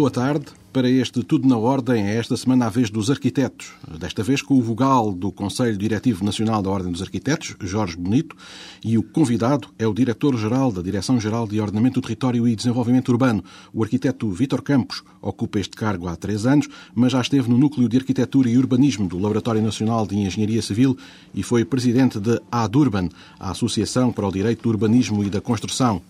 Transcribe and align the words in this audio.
boa 0.00 0.10
tarde. 0.10 0.46
Para 0.72 0.88
este 0.88 1.22
Tudo 1.22 1.46
na 1.46 1.58
Ordem, 1.58 2.06
é 2.06 2.16
esta 2.16 2.34
semana 2.34 2.64
a 2.64 2.70
vez 2.70 2.88
dos 2.88 3.10
arquitetos. 3.10 3.72
Desta 3.98 4.22
vez 4.22 4.40
com 4.40 4.54
o 4.54 4.62
vogal 4.62 5.12
do 5.12 5.30
Conselho 5.30 5.76
Diretivo 5.76 6.24
Nacional 6.24 6.62
da 6.62 6.70
Ordem 6.70 6.90
dos 6.90 7.02
Arquitetos, 7.02 7.54
Jorge 7.60 7.98
Bonito, 7.98 8.34
e 8.82 8.96
o 8.96 9.02
convidado 9.02 9.68
é 9.78 9.86
o 9.86 9.92
Diretor-Geral 9.92 10.72
da 10.72 10.80
Direção-Geral 10.80 11.46
de 11.46 11.60
Ordenamento 11.60 12.00
do 12.00 12.02
Território 12.02 12.48
e 12.48 12.56
Desenvolvimento 12.56 13.10
Urbano. 13.10 13.44
O 13.74 13.82
arquiteto 13.82 14.30
Vítor 14.30 14.62
Campos 14.62 15.02
ocupa 15.20 15.60
este 15.60 15.76
cargo 15.76 16.08
há 16.08 16.16
três 16.16 16.46
anos, 16.46 16.66
mas 16.94 17.12
já 17.12 17.20
esteve 17.20 17.50
no 17.50 17.58
Núcleo 17.58 17.86
de 17.86 17.98
Arquitetura 17.98 18.48
e 18.48 18.56
Urbanismo 18.56 19.06
do 19.06 19.18
Laboratório 19.18 19.60
Nacional 19.60 20.06
de 20.06 20.16
Engenharia 20.16 20.62
Civil 20.62 20.96
e 21.34 21.42
foi 21.42 21.62
presidente 21.62 22.18
da 22.18 22.40
ADURBAN, 22.50 23.10
a 23.38 23.50
Associação 23.50 24.12
para 24.12 24.26
o 24.26 24.32
Direito 24.32 24.62
do 24.62 24.70
Urbanismo 24.70 25.22
e 25.22 25.28
da 25.28 25.42
Construção. 25.42 26.00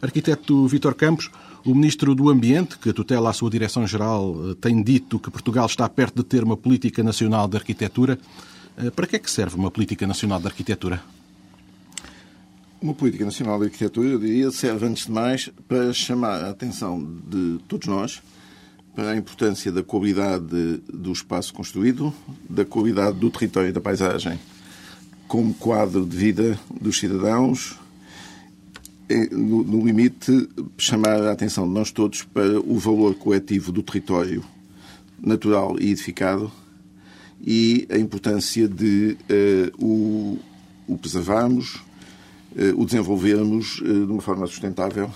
Arquiteto 0.00 0.66
Vítor 0.66 0.94
Campos, 0.94 1.30
o 1.64 1.74
Ministro 1.74 2.14
do 2.14 2.28
Ambiente, 2.28 2.78
que 2.78 2.92
tutela 2.92 3.30
a 3.30 3.32
sua 3.32 3.50
Direção-Geral, 3.50 4.50
eh, 4.50 4.54
tem 4.60 4.82
dito 4.82 5.18
que 5.18 5.30
Portugal 5.30 5.66
está 5.66 5.88
perto 5.88 6.16
de 6.16 6.24
ter 6.24 6.44
uma 6.44 6.56
política 6.56 7.02
nacional 7.02 7.48
de 7.48 7.56
arquitetura. 7.56 8.18
Eh, 8.76 8.90
para 8.90 9.06
que 9.06 9.16
é 9.16 9.18
que 9.18 9.30
serve 9.30 9.56
uma 9.56 9.70
política 9.70 10.06
nacional 10.06 10.38
de 10.38 10.46
arquitetura? 10.46 11.02
Uma 12.82 12.92
política 12.92 13.24
nacional 13.24 13.58
de 13.58 13.64
arquitetura, 13.64 14.08
eu 14.08 14.18
diria, 14.18 14.50
serve 14.50 14.86
antes 14.86 15.06
de 15.06 15.12
mais 15.12 15.50
para 15.66 15.92
chamar 15.92 16.42
a 16.44 16.50
atenção 16.50 17.02
de 17.26 17.58
todos 17.66 17.88
nós 17.88 18.22
para 18.94 19.10
a 19.10 19.16
importância 19.16 19.72
da 19.72 19.82
qualidade 19.82 20.82
do 20.92 21.12
espaço 21.12 21.52
construído, 21.52 22.12
da 22.48 22.64
qualidade 22.64 23.18
do 23.18 23.30
território 23.30 23.70
e 23.70 23.72
da 23.72 23.80
paisagem 23.80 24.38
como 25.26 25.54
quadro 25.54 26.06
de 26.06 26.16
vida 26.16 26.58
dos 26.80 26.98
cidadãos, 26.98 27.76
no, 29.32 29.84
limite, 29.84 30.48
chamar 30.78 31.22
a 31.22 31.32
atenção 31.32 31.66
de 31.66 31.74
nós 31.74 31.90
todos 31.90 32.22
para 32.22 32.58
o 32.60 32.78
valor 32.78 33.14
coletivo 33.14 33.70
do 33.70 33.82
território 33.82 34.42
natural 35.20 35.76
e 35.78 35.90
edificado 35.90 36.50
e 37.46 37.86
a 37.90 37.98
importância 37.98 38.66
de 38.66 39.16
uh, 39.78 39.84
o, 39.84 40.38
o, 40.86 40.96
preservarmos, 40.96 41.76
uh, 42.56 42.80
o 42.80 42.84
desenvolvermos 42.86 43.80
uh, 43.80 44.06
de 44.06 44.12
uma 44.12 44.22
forma 44.22 44.46
sustentável 44.46 45.10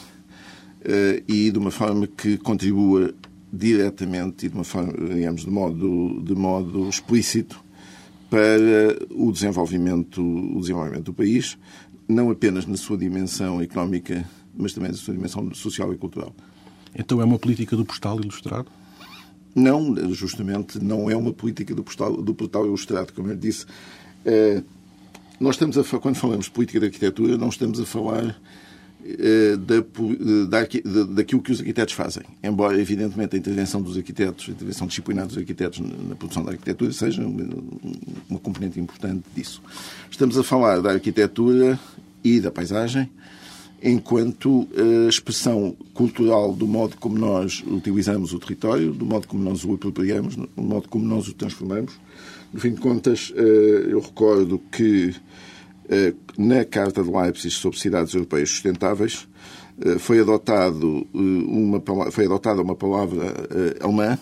e 1.27 1.51
de 1.51 1.59
uma 1.59 1.73
forma 1.73 2.07
que 2.07 2.39
contribua 2.39 3.13
diretamente 3.53 4.47
e 4.47 4.49
de 4.49 4.55
uma 4.55 4.65
forma, 4.65 4.93
digamos, 4.93 5.45
de 5.45 5.51
modo, 5.51 6.23
de 6.23 6.35
modo 6.37 6.89
explícito 6.89 7.61
para 8.31 8.97
o 9.11 9.33
desenvolvimento, 9.33 10.23
o 10.23 10.61
desenvolvimento 10.61 11.07
do 11.07 11.13
país, 11.13 11.59
não 12.09 12.31
apenas 12.31 12.67
na 12.67 12.77
sua 12.77 12.97
dimensão 12.97 13.61
económica, 13.61 14.25
mas 14.57 14.73
também 14.73 14.91
na 14.91 14.97
sua 14.97 15.15
dimensão 15.15 15.53
social 15.55 15.93
e 15.93 15.99
cultural. 15.99 16.35
Então 16.95 17.21
é 17.21 17.25
uma 17.25 17.39
política 17.39 17.77
do 17.77 17.85
postal 17.85 18.19
ilustrado? 18.19 18.71
Não, 19.55 19.95
justamente 20.15 20.83
não 20.83 21.11
é 21.11 21.17
uma 21.17 21.33
política 21.33 21.75
do 21.75 21.85
postal, 21.85 22.17
do 22.23 22.35
postal 22.35 22.67
ilustrado, 22.67 23.13
como 23.13 23.29
eu 23.29 23.37
disse. 23.37 23.67
É, 24.25 24.63
nós 25.39 25.55
estamos 25.57 25.77
a, 25.77 25.99
quando 25.99 26.17
falamos 26.17 26.47
de 26.47 26.51
política 26.51 26.81
de 26.81 26.87
arquitetura, 26.87 27.37
não 27.37 27.49
estamos 27.49 27.79
a 27.81 27.85
falar 27.85 28.41
da, 29.67 29.77
da, 29.81 31.05
daquilo 31.15 31.41
que 31.41 31.53
os 31.53 31.61
arquitetos 31.61 31.95
fazem. 31.95 32.23
Embora, 32.43 32.79
evidentemente, 32.81 33.37
a 33.37 33.39
intervenção 33.39 33.81
dos 33.81 33.97
arquitetos, 33.97 34.49
a 34.49 34.53
intervenção 34.53 34.87
disciplinar 34.87 35.27
dos 35.27 35.39
arquitetos 35.39 35.81
na 35.81 36.15
produção 36.15 36.45
da 36.45 36.51
arquitetura 36.51 36.93
seja 36.93 37.23
uma 37.23 38.39
componente 38.41 38.79
importante 38.79 39.25
disso. 39.35 39.63
Estamos 40.11 40.37
a 40.37 40.43
falar 40.43 40.81
da 40.81 40.93
arquitetura 40.93 41.79
e 42.23 42.41
da 42.41 42.51
paisagem 42.51 43.09
enquanto 43.83 44.63
uh, 44.63 45.09
expressão 45.09 45.77
cultural 45.95 46.53
do 46.53 46.67
modo 46.67 46.97
como 46.97 47.19
nós 47.19 47.63
utilizamos 47.67 48.33
o 48.33 48.39
território, 48.39 48.93
do 48.93 49.07
modo 49.07 49.29
como 49.29 49.43
nós 49.43 49.65
o 49.65 49.75
apropriamos, 49.75 50.35
do 50.37 50.49
modo 50.57 50.89
como 50.89 51.05
nós 51.05 51.29
o 51.29 51.33
transformamos. 51.33 51.93
No 52.53 52.61
fim 52.61 52.73
de 52.73 52.81
contas, 52.81 53.31
uh, 53.31 53.35
eu 53.35 54.01
recordo 54.01 54.61
que 54.73 55.15
na 56.37 56.65
Carta 56.65 57.03
de 57.03 57.11
Leipzig 57.11 57.51
sobre 57.51 57.79
cidades 57.79 58.15
europeias 58.15 58.51
sustentáveis 58.51 59.27
foi, 60.01 60.21
adotado, 60.21 61.07
uma, 61.15 61.81
foi 62.11 62.27
adotada 62.27 62.61
uma 62.61 62.75
palavra 62.75 63.33
alemã 63.81 64.19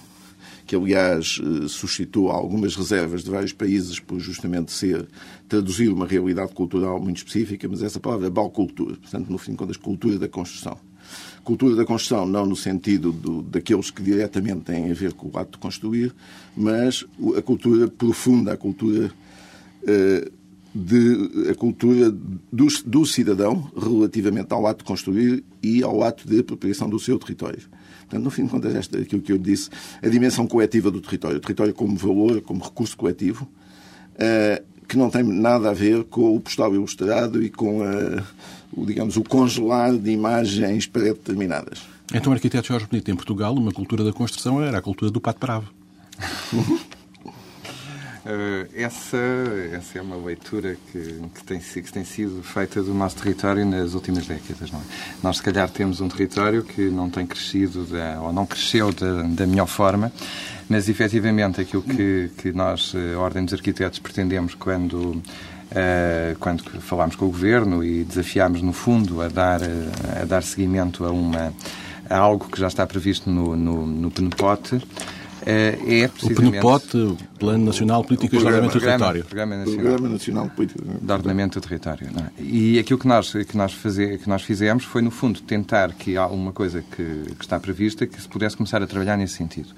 que 0.67 0.75
aliás 0.75 1.41
eh, 1.41 1.69
suscitou 1.69 2.31
algumas 2.31 2.75
reservas 2.75 3.23
de 3.23 3.31
vários 3.31 3.53
países 3.53 4.01
por 4.01 4.19
justamente 4.19 4.73
ser 4.73 5.07
traduzir 5.49 5.89
uma 5.91 6.07
realidade 6.07 6.53
cultural 6.53 7.01
muito 7.01 7.19
específica, 7.19 7.69
mas 7.69 7.83
essa 7.83 8.01
palavra 8.01 8.27
é 8.27 8.31
Baukultur, 8.31 8.97
portanto, 8.97 9.31
no 9.31 9.39
fim 9.39 9.53
de 9.53 9.59
contas, 9.59 9.77
cultura 9.77 10.19
da 10.19 10.29
construção. 10.29 10.77
Cultura 11.45 11.77
da 11.77 11.85
construção 11.85 12.27
não 12.27 12.45
no 12.45 12.57
sentido 12.57 13.13
do, 13.13 13.43
daqueles 13.43 13.93
que 13.93 14.03
diretamente 14.03 14.63
têm 14.63 14.91
a 14.91 14.95
ver 14.95 15.13
com 15.13 15.31
o 15.33 15.39
ato 15.39 15.53
de 15.53 15.59
construir, 15.59 16.13
mas 16.57 17.05
a 17.37 17.43
cultura 17.43 17.87
profunda, 17.87 18.53
a 18.53 18.57
cultura 18.57 19.13
uh, 19.85 20.33
de, 20.77 21.51
a 21.51 21.55
cultura 21.55 22.11
do, 22.11 22.67
do, 22.85 23.07
cidadão 23.07 23.71
relativamente 23.75 24.53
ao 24.53 24.67
ato 24.67 24.79
de 24.79 24.85
construir 24.85 25.43
e 25.63 25.83
ao 25.83 26.03
ato 26.03 26.29
de 26.29 26.41
apropriação 26.41 26.89
do 26.89 26.99
seu 26.99 27.19
território. 27.19 27.63
Portanto, 28.01 28.23
no 28.23 28.31
fim 28.31 28.45
de 28.45 28.51
contas, 28.51 28.75
esta, 28.75 28.99
aquilo 28.99 29.23
que 29.23 29.33
eu 29.33 29.39
disse, 29.39 29.71
a 30.03 30.09
dimensão 30.09 30.47
coletiva 30.47 30.91
do 30.91 31.01
território, 31.01 31.39
o 31.39 31.41
território 31.41 31.73
como 31.73 31.97
valor, 31.97 32.43
como 32.43 32.63
recurso 32.63 32.97
coletivo, 32.97 33.49
uh, 34.15 34.63
que 34.87 34.97
não 34.97 35.09
tem 35.09 35.25
nada 35.25 35.71
a 35.71 35.73
ver 35.73 36.05
com 36.05 36.37
o 36.37 36.41
postal 36.41 36.75
ilustrado 36.75 37.43
e 37.43 37.49
com 37.49 37.81
uh, 37.81 38.23
o, 38.73 38.85
digamos, 38.85 39.17
o 39.17 39.25
congelar 39.25 39.97
de 39.97 40.11
imagens 40.11 40.87
pré-determinadas. 40.87 41.81
Então, 42.15 42.31
o 42.31 42.35
arquiteto 42.35 42.69
Jorge 42.69 42.87
Bonito, 42.87 43.11
em 43.11 43.17
Portugal, 43.17 43.55
uma 43.55 43.73
cultura 43.73 44.05
da 44.05 44.13
construção 44.13 44.63
era 44.63 44.79
a 44.79 44.83
cultura 44.83 45.11
do 45.11 45.21
pato 45.21 45.41
bravo. 45.41 45.73
Uh, 48.27 48.69
essa, 48.75 49.17
essa 49.73 50.01
é 50.01 50.03
uma 50.03 50.17
leitura 50.17 50.77
que, 50.91 50.99
que, 51.33 51.45
tem, 51.45 51.61
que 51.61 51.93
tem 51.93 52.05
sido 52.05 52.43
feita 52.43 52.83
do 52.83 52.93
nosso 52.93 53.15
território 53.15 53.65
nas 53.65 53.95
últimas 53.95 54.27
décadas. 54.27 54.73
Não 54.73 54.81
é? 54.81 54.83
Nós, 55.23 55.37
se 55.37 55.45
calhar, 55.45 55.71
temos 55.71 56.01
um 56.01 56.09
território 56.09 56.65
que 56.65 56.91
não 56.91 57.09
tem 57.09 57.25
crescido 57.25 57.85
da, 57.85 58.21
ou 58.21 58.33
não 58.33 58.45
cresceu 58.45 58.93
da, 58.93 59.23
da 59.23 59.47
melhor 59.47 59.69
forma, 59.69 60.11
mas 60.69 60.89
efetivamente 60.89 61.61
aquilo 61.61 61.85
que, 61.85 62.33
que 62.37 62.51
nós, 62.51 62.95
a 63.15 63.17
Ordem 63.21 63.45
dos 63.45 63.55
Arquitetos, 63.55 64.01
pretendemos 64.01 64.55
quando. 64.55 65.23
Uh, 65.67 66.39
quando 66.39 66.63
falámos 66.81 67.17
com 67.17 67.25
o 67.25 67.29
Governo 67.29 67.83
e 67.83 68.05
desafiámos, 68.05 68.63
no 68.63 68.73
fundo, 68.73 69.21
a 69.21 69.27
dar, 69.27 69.61
a 70.21 70.25
dar 70.25 70.41
seguimento 70.45 71.05
a, 71.05 71.11
uma, 71.11 71.53
a 72.09 72.17
algo 72.17 72.49
que 72.49 72.61
já 72.61 72.69
está 72.69 72.87
previsto 72.87 73.29
no, 73.29 73.57
no, 73.57 73.85
no 73.85 74.11
é, 75.47 76.03
é 76.03 76.09
precisamente... 76.09 76.59
O 76.59 76.79
PNPOT, 76.79 77.17
Plano 77.39 77.65
Nacional 77.67 78.03
de 78.03 78.09
Políticas 78.09 78.41
de 78.41 78.47
Ordenamento 78.47 78.79
do 78.79 78.85
Território. 78.85 79.25
Programa 79.25 79.57
Nacional, 79.57 79.83
Programa 79.83 80.09
Nacional 80.09 80.49
de 80.49 80.51
Políticas 80.57 80.87
de 81.01 81.13
Ordenamento 81.13 81.61
do 81.61 81.63
Território. 81.63 82.09
É? 82.09 82.43
E 82.43 82.79
aquilo 82.79 82.99
que 82.99 83.07
nós, 83.07 83.33
que, 83.33 83.57
nós 83.57 83.73
fazer, 83.73 84.19
que 84.19 84.29
nós 84.29 84.43
fizemos 84.43 84.85
foi, 84.85 85.03
no 85.03 85.11
fundo, 85.11 85.41
tentar 85.41 85.93
que 85.93 86.17
há 86.17 86.27
uma 86.27 86.53
coisa 86.53 86.83
que, 86.83 87.35
que, 87.35 87.45
está 87.45 87.61
prevista 87.61 88.07
que 88.07 88.21
se 88.21 88.29
pudesse 88.29 88.57
começar 88.57 88.83
a 88.83 88.87
trabalhar 88.87 89.17
nesse 89.17 89.35
sentido. 89.35 89.69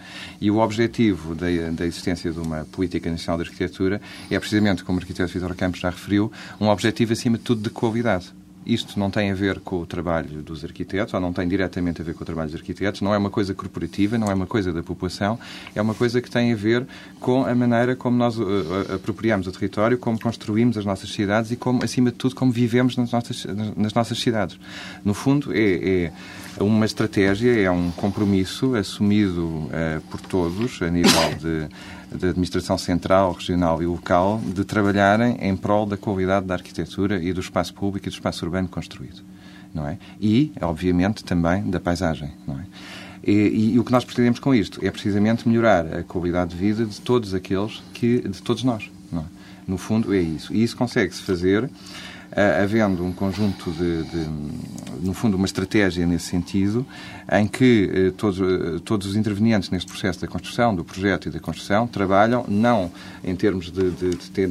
E 0.40 0.50
o 0.50 0.58
objetivo 0.58 1.34
da, 1.34 1.46
da 1.72 1.86
existência 1.86 2.32
de 2.32 2.38
uma 2.38 2.64
Política 2.72 3.10
Nacional 3.10 3.42
de 3.42 3.50
Arquitetura 3.50 4.00
é 4.30 4.38
precisamente, 4.38 4.82
como 4.82 4.98
o 4.98 5.02
arquiteto 5.02 5.30
Vitor 5.30 5.54
Campos 5.54 5.80
já 5.80 5.90
referiu, 5.90 6.32
um 6.58 6.68
objetivo, 6.68 7.12
acima 7.12 7.36
de 7.36 7.44
tudo, 7.44 7.60
de 7.60 7.70
qualidade. 7.70 8.32
Isto 8.66 8.98
não 8.98 9.10
tem 9.10 9.30
a 9.30 9.34
ver 9.34 9.60
com 9.60 9.80
o 9.80 9.86
trabalho 9.86 10.42
dos 10.42 10.64
arquitetos, 10.64 11.14
ou 11.14 11.20
não 11.20 11.32
tem 11.32 11.48
diretamente 11.48 12.02
a 12.02 12.04
ver 12.04 12.14
com 12.14 12.22
o 12.22 12.26
trabalho 12.26 12.50
dos 12.50 12.60
arquitetos, 12.60 13.00
não 13.00 13.14
é 13.14 13.18
uma 13.18 13.30
coisa 13.30 13.54
corporativa, 13.54 14.18
não 14.18 14.30
é 14.30 14.34
uma 14.34 14.46
coisa 14.46 14.72
da 14.72 14.82
população, 14.82 15.38
é 15.74 15.80
uma 15.80 15.94
coisa 15.94 16.20
que 16.20 16.30
tem 16.30 16.52
a 16.52 16.56
ver 16.56 16.86
com 17.18 17.44
a 17.44 17.54
maneira 17.54 17.96
como 17.96 18.16
nós 18.16 18.38
uh, 18.38 18.94
apropriamos 18.94 19.46
o 19.46 19.52
território, 19.52 19.96
como 19.96 20.20
construímos 20.20 20.76
as 20.76 20.84
nossas 20.84 21.10
cidades 21.10 21.50
e, 21.50 21.56
como, 21.56 21.82
acima 21.82 22.10
de 22.10 22.16
tudo, 22.16 22.34
como 22.34 22.52
vivemos 22.52 22.96
nas 22.96 23.10
nossas, 23.10 23.46
nas 23.76 23.94
nossas 23.94 24.18
cidades. 24.18 24.58
No 25.04 25.14
fundo, 25.14 25.52
é, 25.54 26.04
é 26.04 26.12
uma 26.60 26.86
estratégia, 26.86 27.60
é 27.60 27.70
um 27.70 27.90
compromisso 27.90 28.74
assumido 28.74 29.46
uh, 29.46 30.00
por 30.10 30.20
todos, 30.20 30.80
a 30.82 30.90
nível 30.90 31.34
de 31.40 31.68
da 32.10 32.28
administração 32.28 32.78
central, 32.78 33.32
regional 33.32 33.82
e 33.82 33.86
local 33.86 34.40
de 34.44 34.64
trabalharem 34.64 35.36
em 35.40 35.56
prol 35.56 35.84
da 35.84 35.96
qualidade 35.96 36.46
da 36.46 36.54
arquitetura 36.54 37.22
e 37.22 37.32
do 37.32 37.40
espaço 37.40 37.74
público 37.74 38.08
e 38.08 38.10
do 38.10 38.14
espaço 38.14 38.44
urbano 38.44 38.68
construído. 38.68 39.22
Não 39.74 39.86
é? 39.86 39.98
E, 40.20 40.52
obviamente, 40.60 41.22
também 41.22 41.68
da 41.68 41.78
paisagem. 41.78 42.32
Não 42.46 42.58
é? 42.58 42.64
E, 43.22 43.32
e, 43.32 43.74
e, 43.74 43.78
o 43.78 43.84
que 43.84 43.92
nós 43.92 44.04
pretendemos 44.04 44.38
com 44.38 44.54
isto 44.54 44.84
é 44.84 44.90
precisamente 44.90 45.46
melhorar 45.46 45.98
a 45.98 46.02
qualidade 46.02 46.52
de 46.52 46.56
vida 46.56 46.86
de 46.86 47.00
todos 47.00 47.34
aqueles 47.34 47.82
que, 47.92 48.20
de 48.26 48.40
todos 48.40 48.64
nós. 48.64 48.90
É? 49.12 49.20
No 49.66 49.76
fundo, 49.76 50.14
é 50.14 50.18
isso. 50.18 50.54
E 50.54 50.62
isso 50.62 50.76
consegue-se 50.76 51.20
fazer 51.22 51.68
havendo 52.62 53.04
um 53.04 53.12
conjunto 53.12 53.70
de, 53.72 54.02
de, 54.04 54.26
no 55.02 55.14
fundo, 55.14 55.36
uma 55.36 55.46
estratégia 55.46 56.06
nesse 56.06 56.26
sentido, 56.26 56.86
em 57.30 57.46
que 57.46 57.90
eh, 57.92 58.12
todos, 58.16 58.40
eh, 58.40 58.80
todos 58.84 59.06
os 59.06 59.16
intervenientes 59.16 59.70
neste 59.70 59.90
processo 59.90 60.20
da 60.20 60.26
construção, 60.26 60.74
do 60.74 60.84
projeto 60.84 61.28
e 61.28 61.30
da 61.30 61.40
construção, 61.40 61.86
trabalham 61.86 62.44
não 62.48 62.90
em 63.22 63.34
termos 63.34 63.70
de, 63.70 63.90
de, 63.90 64.10
de 64.10 64.30
ter, 64.30 64.48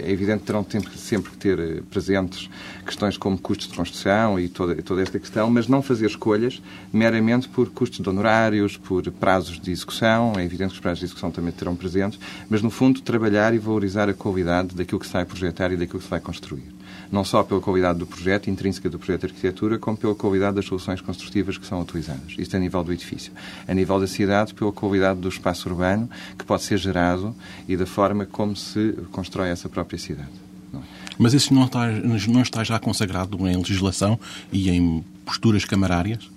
é 0.00 0.10
evidente 0.10 0.44
terão 0.44 0.64
sempre, 0.68 0.96
sempre 0.98 1.30
que 1.30 1.36
ter 1.36 1.58
eh, 1.58 1.82
presentes 1.90 2.48
questões 2.84 3.16
como 3.16 3.38
custos 3.38 3.68
de 3.68 3.74
construção 3.74 4.38
e 4.38 4.48
toda, 4.48 4.74
toda 4.82 5.02
esta 5.02 5.18
questão, 5.18 5.50
mas 5.50 5.68
não 5.68 5.82
fazer 5.82 6.06
escolhas 6.06 6.62
meramente 6.92 7.48
por 7.48 7.70
custos 7.70 8.00
de 8.00 8.08
honorários, 8.08 8.76
por 8.76 9.08
prazos 9.12 9.60
de 9.60 9.70
execução, 9.70 10.34
é 10.36 10.44
evidente 10.44 10.70
que 10.70 10.74
os 10.74 10.80
prazos 10.80 11.00
de 11.00 11.06
execução 11.06 11.30
também 11.30 11.52
terão 11.52 11.76
presentes, 11.76 12.18
mas 12.48 12.62
no 12.62 12.70
fundo 12.70 13.00
trabalhar 13.00 13.54
e 13.54 13.58
valorizar 13.58 14.08
a 14.08 14.14
qualidade 14.14 14.74
daquilo 14.74 15.00
que 15.00 15.06
se 15.06 15.12
vai 15.12 15.24
projetar 15.24 15.72
e 15.72 15.76
daquilo 15.76 15.98
que 15.98 16.04
se 16.04 16.10
vai 16.10 16.20
construir 16.20 16.80
não 17.10 17.24
só 17.24 17.42
pela 17.42 17.60
qualidade 17.60 17.98
do 17.98 18.06
projeto, 18.06 18.48
intrínseca 18.48 18.88
do 18.88 18.98
projeto 18.98 19.22
de 19.22 19.26
arquitetura, 19.28 19.78
como 19.78 19.96
pela 19.96 20.14
qualidade 20.14 20.56
das 20.56 20.64
soluções 20.64 21.00
construtivas 21.00 21.58
que 21.58 21.66
são 21.66 21.80
utilizadas. 21.80 22.34
Isto 22.38 22.56
a 22.56 22.60
nível 22.60 22.82
do 22.84 22.92
edifício. 22.92 23.32
A 23.66 23.74
nível 23.74 23.98
da 23.98 24.06
cidade, 24.06 24.54
pela 24.54 24.72
qualidade 24.72 25.20
do 25.20 25.28
espaço 25.28 25.68
urbano 25.68 26.08
que 26.38 26.44
pode 26.44 26.62
ser 26.62 26.78
gerado 26.78 27.34
e 27.68 27.76
da 27.76 27.86
forma 27.86 28.26
como 28.26 28.54
se 28.54 28.92
constrói 29.10 29.48
essa 29.48 29.68
própria 29.68 29.98
cidade. 29.98 30.30
É? 30.74 30.78
Mas 31.18 31.34
isso 31.34 31.52
não 31.52 31.64
está, 31.64 31.88
não 31.88 32.42
está 32.42 32.62
já 32.64 32.78
consagrado 32.78 33.36
em 33.48 33.56
legislação 33.56 34.18
e 34.52 34.70
em 34.70 35.04
posturas 35.24 35.64
camarárias? 35.64 36.30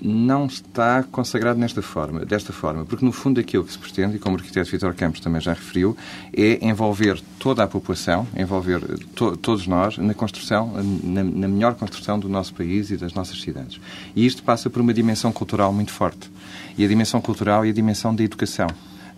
Não 0.00 0.46
está 0.46 1.02
consagrado 1.02 1.58
nesta 1.58 1.82
forma, 1.82 2.24
desta 2.24 2.52
forma, 2.52 2.84
porque 2.84 3.04
no 3.04 3.12
fundo 3.12 3.40
aquilo 3.40 3.64
que 3.64 3.72
se 3.72 3.78
pretende, 3.78 4.16
e 4.16 4.18
como 4.18 4.36
o 4.36 4.38
arquiteto 4.38 4.70
Vitor 4.70 4.94
Campos 4.94 5.20
também 5.20 5.40
já 5.40 5.52
referiu, 5.52 5.96
é 6.32 6.64
envolver 6.66 7.20
toda 7.38 7.62
a 7.62 7.66
população, 7.66 8.26
envolver 8.36 8.80
to 9.14 9.36
todos 9.36 9.66
nós 9.66 9.98
na 9.98 10.14
construção, 10.14 10.72
na, 11.02 11.24
na, 11.24 11.48
melhor 11.48 11.74
construção 11.74 12.18
do 12.18 12.28
nosso 12.28 12.54
país 12.54 12.90
e 12.90 12.96
das 12.96 13.14
nossas 13.14 13.40
cidades. 13.40 13.80
E 14.14 14.26
isto 14.26 14.42
passa 14.42 14.68
por 14.68 14.80
uma 14.80 14.92
dimensão 14.92 15.32
cultural 15.32 15.72
muito 15.72 15.92
forte. 15.92 16.30
E 16.76 16.84
a 16.84 16.88
dimensão 16.88 17.20
cultural 17.20 17.64
e 17.64 17.70
a 17.70 17.72
dimensão 17.72 18.14
da 18.14 18.22
educação. 18.22 18.68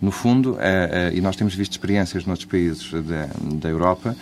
No 0.01 0.11
fundo, 0.11 0.57
e 1.13 1.19
nós 1.19 1.35
temos 1.35 1.53
visto 1.53 1.73
experiências 1.73 2.25
noutros 2.25 2.45
países 2.49 2.89
da, 2.89 3.29
da 3.55 3.67
Europa, 3.67 4.15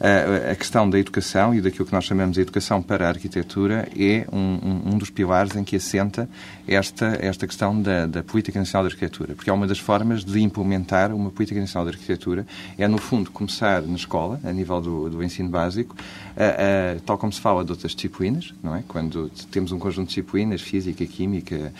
a 0.00 0.54
questão 0.54 0.88
da 0.88 0.98
educação 0.98 1.54
e 1.54 1.60
daquilo 1.60 1.86
que 1.86 1.92
nós 1.92 2.04
chamamos 2.04 2.34
de 2.34 2.40
educação 2.40 2.82
para 2.82 3.06
a 3.06 3.08
arquitetura 3.08 3.88
é 3.96 4.26
um, 4.32 4.92
um, 4.92 4.98
dos 4.98 5.10
pilares 5.10 5.54
em 5.56 5.62
que 5.62 5.76
assenta 5.76 6.28
esta, 6.66 7.18
esta 7.20 7.46
questão 7.46 7.80
da, 7.80 8.06
da, 8.06 8.22
Política 8.22 8.58
Nacional 8.58 8.88
de 8.88 8.94
Arquitetura. 8.94 9.34
Porque 9.34 9.50
é 9.50 9.52
uma 9.52 9.66
das 9.66 9.78
formas 9.78 10.24
de 10.24 10.40
implementar 10.40 11.14
uma 11.14 11.30
Política 11.30 11.60
Nacional 11.60 11.88
de 11.88 11.96
Arquitetura. 11.96 12.46
É, 12.76 12.88
no 12.88 12.98
fundo, 12.98 13.30
começar 13.30 13.82
na 13.82 13.94
escola, 13.94 14.40
a 14.42 14.52
nível 14.52 14.80
do, 14.80 15.10
do 15.10 15.22
ensino 15.22 15.48
básico, 15.48 15.94
a, 16.36 16.96
a, 16.96 17.00
tal 17.04 17.16
como 17.16 17.32
se 17.32 17.40
fala 17.40 17.64
de 17.64 17.70
outras 17.70 17.94
disciplinas, 17.94 18.52
não 18.62 18.74
é? 18.74 18.82
Quando 18.88 19.30
temos 19.50 19.70
um 19.72 19.78
conjunto 19.78 20.08
de 20.08 20.14
disciplinas, 20.14 20.60
física, 20.60 21.04
química, 21.06 21.72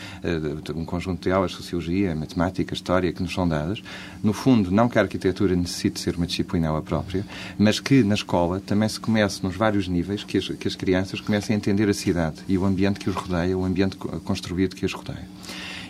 um 0.74 0.84
conjunto 0.84 1.22
de 1.22 1.32
aulas, 1.32 1.52
sociologia, 1.52 2.14
matemática, 2.14 2.74
história, 2.74 3.12
que 3.12 3.22
nos 3.22 3.32
são 3.32 3.48
dadas, 3.48 3.82
no 4.22 4.32
fundo, 4.32 4.70
não 4.70 4.88
que 4.88 4.98
a 4.98 5.02
arquitetura 5.02 5.56
necessite 5.56 5.98
ser 5.98 6.16
uma 6.16 6.26
disciplina 6.26 6.68
ela 6.68 6.82
própria, 6.82 7.24
mas 7.58 7.80
que 7.80 8.03
na 8.04 8.14
escola 8.14 8.60
também 8.60 8.88
se 8.88 9.00
comece 9.00 9.42
nos 9.42 9.56
vários 9.56 9.88
níveis 9.88 10.24
que 10.24 10.38
as, 10.38 10.48
que 10.48 10.68
as 10.68 10.74
crianças 10.74 11.20
comecem 11.20 11.54
a 11.54 11.56
entender 11.56 11.88
a 11.88 11.94
cidade 11.94 12.36
e 12.48 12.56
o 12.56 12.64
ambiente 12.64 13.00
que 13.00 13.08
os 13.08 13.16
rodeia, 13.16 13.56
o 13.56 13.64
ambiente 13.64 13.96
construído 13.96 14.76
que 14.76 14.84
os 14.84 14.92
rodeia. 14.92 15.26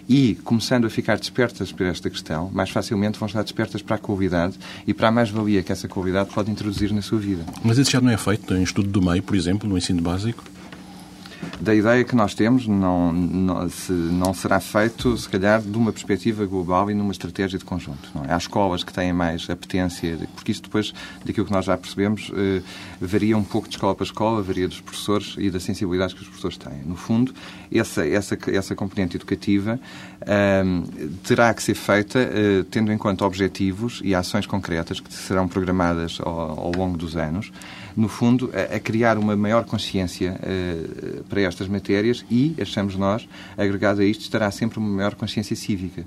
E, 0.09 0.35
começando 0.45 0.87
a 0.87 0.91
ficar 0.91 1.19
despertas 1.19 1.73
para 1.73 1.89
esta 1.89 2.11
questão, 2.11 2.51
mais 2.53 2.69
facilmente 2.69 3.19
vão 3.19 3.27
estar 3.27 3.43
despertas 3.43 3.81
para 3.81 3.97
a 3.97 3.99
qualidade 3.99 4.59
e 4.87 4.93
para 4.93 5.09
a 5.09 5.11
mais-valia 5.11 5.63
que 5.63 5.73
essa 5.73 5.89
qualidade 5.89 6.29
pode 6.31 6.51
introduzir 6.51 6.93
na 6.93 7.01
sua 7.01 7.19
vida. 7.19 7.45
Mas 7.63 7.79
isso 7.79 7.91
já 7.91 8.01
não 8.01 8.11
é 8.11 8.17
feito 8.17 8.55
em 8.55 8.63
estudo 8.63 8.89
do 8.89 9.01
meio, 9.01 9.23
por 9.23 9.35
exemplo, 9.35 9.69
no 9.69 9.79
ensino 9.79 10.03
básico? 10.03 10.45
Da 11.65 11.75
ideia 11.75 12.05
que 12.05 12.15
nós 12.15 12.35
temos 12.35 12.69
não, 12.69 13.11
não, 13.11 13.69
se, 13.71 13.91
não 13.91 14.35
será 14.35 14.61
feito, 14.61 15.17
se 15.17 15.29
calhar, 15.29 15.63
de 15.63 15.77
uma 15.77 15.91
perspectiva 15.91 16.45
global 16.45 16.91
e 16.91 16.95
numa 16.95 17.11
estratégia 17.11 17.59
de 17.59 17.65
conjunto. 17.65 18.11
Não 18.15 18.25
é? 18.25 18.33
Há 18.33 18.37
escolas 18.37 18.85
que 18.85 18.93
têm 18.93 19.13
mais 19.13 19.49
apetência, 19.49 20.19
porque 20.35 20.53
isso 20.53 20.63
depois, 20.63 20.93
daquilo 21.25 21.47
que 21.47 21.53
nós 21.53 21.65
já 21.65 21.77
percebemos, 21.77 22.31
eh, 22.37 22.63
varia 23.01 23.37
um 23.37 23.43
pouco 23.43 23.67
de 23.67 23.77
escola 23.77 23.95
para 23.95 24.05
escola, 24.05 24.43
varia 24.43 24.69
dos 24.69 24.81
professores 24.81 25.35
e 25.39 25.51
da 25.51 25.59
sensibilidade 25.59 26.15
que 26.15 26.21
os 26.21 26.29
professores 26.29 26.59
têm. 26.59 26.83
No 26.85 26.97
fundo, 26.97 27.33
essa, 27.73 28.07
essa, 28.07 28.39
essa 28.49 28.75
componente 28.75 29.17
educativa 29.17 29.81
eh, 30.21 30.65
terá 31.23 31.55
que 31.55 31.63
ser 31.63 31.75
feita 31.75 32.19
eh, 32.19 32.65
tendo 32.71 32.93
em 32.93 32.99
conta 32.99 33.25
objetivos 33.25 34.03
e 34.05 34.15
ações 34.15 34.47
concretas 34.47 35.01
que 35.01 35.13
serão 35.13 35.49
programadas 35.49 36.19
ao, 36.21 36.61
ao 36.61 36.73
longo 36.77 36.99
dos 36.99 37.17
anos, 37.17 37.51
no 37.97 38.09
fundo, 38.09 38.51
a, 38.53 38.77
a 38.77 38.81
criar 38.81 39.19
uma 39.19 39.37
maior 39.37 39.65
consciência 39.65 40.39
uh, 40.41 41.25
para 41.25 41.43
estas 41.43 41.69
matérias 41.69 42.25
e, 42.31 42.55
achamos 42.61 42.97
nós, 42.97 43.29
agregado 43.57 44.01
a 44.01 44.05
isto, 44.05 44.23
estará 44.23 44.51
sempre 44.51 44.79
uma 44.79 44.89
maior 44.89 45.15
consciência 45.15 45.55
cívica. 45.55 46.05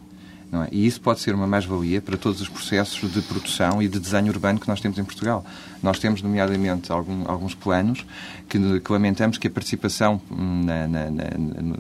É? 0.54 0.70
E 0.72 0.88
isso 0.88 1.02
pode 1.02 1.20
ser 1.20 1.36
uma 1.36 1.46
mais-valia 1.46 2.02
para 2.02 2.16
todos 2.16 2.40
os 2.40 2.48
processos 2.48 3.12
de 3.12 3.22
produção 3.22 3.82
e 3.82 3.88
de 3.88 4.00
desenho 4.00 4.28
urbano 4.28 4.60
que 4.60 4.68
nós 4.68 4.80
temos 4.80 4.98
em 4.98 5.04
Portugal. 5.04 5.46
Nós 5.84 6.00
temos, 6.00 6.22
nomeadamente, 6.22 6.92
algum, 6.92 7.30
alguns 7.30 7.54
planos 7.54 8.06
que, 8.48 8.80
que, 8.80 8.92
lamentamos 8.92 9.38
que 9.38 9.48
a 9.48 9.50
participação, 9.50 10.22
hum, 10.32 10.64
na, 10.64 10.88
na, 10.88 11.12
na, 11.12 11.24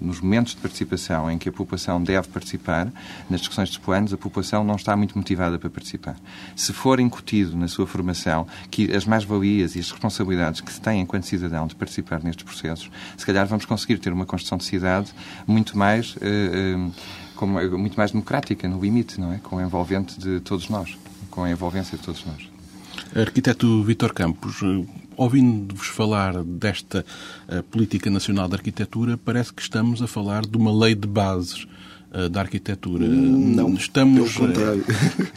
nos 0.02 0.19
momentos 0.19 0.54
de 0.54 0.62
participação 0.62 1.31
em 1.31 1.38
que 1.38 1.48
a 1.48 1.52
população 1.52 2.02
deve 2.04 2.28
participar, 2.28 2.92
nas 3.30 3.40
discussões 3.40 3.69
dos 3.69 3.78
planos, 3.78 4.14
a 4.14 4.18
população 4.18 4.64
não 4.64 4.75
está 4.75 4.96
muito 4.98 5.18
motivada 5.18 5.58
para 5.58 5.69
participar. 5.69 6.18
Se 6.56 6.74
for 6.74 7.00
incutido 7.00 7.56
na 7.56 7.69
sua 7.69 7.88
formação 7.88 8.46
que 8.69 8.94
as 8.94 9.06
mais-valias 9.06 9.75
e 9.75 9.80
as 9.80 9.90
responsabilidades 9.90 10.60
que 10.60 10.72
se 10.72 10.81
tem 10.81 11.00
enquanto 11.00 11.24
cidadão 11.24 11.68
de 11.68 11.75
participar 11.75 12.22
nestes 12.22 12.44
processos, 12.44 12.92
se 13.16 13.25
calhar 13.25 13.48
vamos 13.48 13.66
conseguir 13.66 13.98
ter 13.98 14.12
uma 14.12 14.25
construção 14.25 14.58
de 14.58 14.66
cidade 14.66 15.14
muito 15.48 15.78
mais. 15.78 16.16
Uh, 16.18 16.88
uh, 16.88 17.26
como, 17.38 17.60
é 17.60 17.69
muito 17.69 17.95
mais 17.95 18.12
democrática, 18.12 18.68
no 18.68 18.81
limite, 18.81 19.22
não 19.22 19.31
é? 19.31 19.38
Com 19.38 19.60
a 19.60 19.63
envolvente 19.63 20.19
de 20.19 20.42
todos 20.42 20.68
nós, 20.68 20.98
com 21.31 21.44
a 21.44 21.50
envolvência 21.50 21.98
de 21.98 22.04
todos 22.04 22.25
nós. 22.25 22.50
Arquiteto 23.16 23.84
Vítor 23.84 24.13
Campos, 24.13 24.62
ouvindo-vos 25.16 25.88
falar 25.88 26.44
desta 26.44 27.06
uh, 27.48 27.63
Política 27.63 28.10
Nacional 28.10 28.50
de 28.50 28.56
Arquitetura, 28.56 29.18
parece 29.18 29.54
que 29.54 29.62
estamos 29.62 30.01
a 30.01 30.07
falar 30.07 30.45
de 30.45 30.57
uma 30.57 30.75
lei 30.75 30.95
de 30.95 31.07
bases 31.07 31.68
uh, 32.12 32.28
da 32.28 32.42
arquitetura. 32.42 33.07
Não, 33.07 33.74
estamos, 33.75 34.33
pelo 34.33 34.48
contrário. 34.48 34.83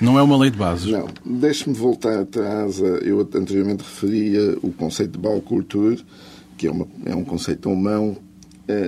não 0.01 0.19
é 0.19 0.23
uma 0.23 0.39
lei 0.39 0.51
de 0.51 0.57
bases. 0.57 0.91
Não. 0.91 1.07
Deixe-me 1.25 1.77
voltar 1.77 2.19
atrás. 2.19 2.81
Eu 3.03 3.21
anteriormente 3.21 3.83
referia 3.83 4.59
o 4.63 4.73
conceito 4.73 5.13
de 5.13 5.19
Baukultur, 5.19 5.99
que 6.57 6.67
é, 6.67 6.71
uma, 6.71 6.89
é 7.05 7.15
um 7.15 7.25
conceito 7.25 7.69
alemão. 7.69 8.17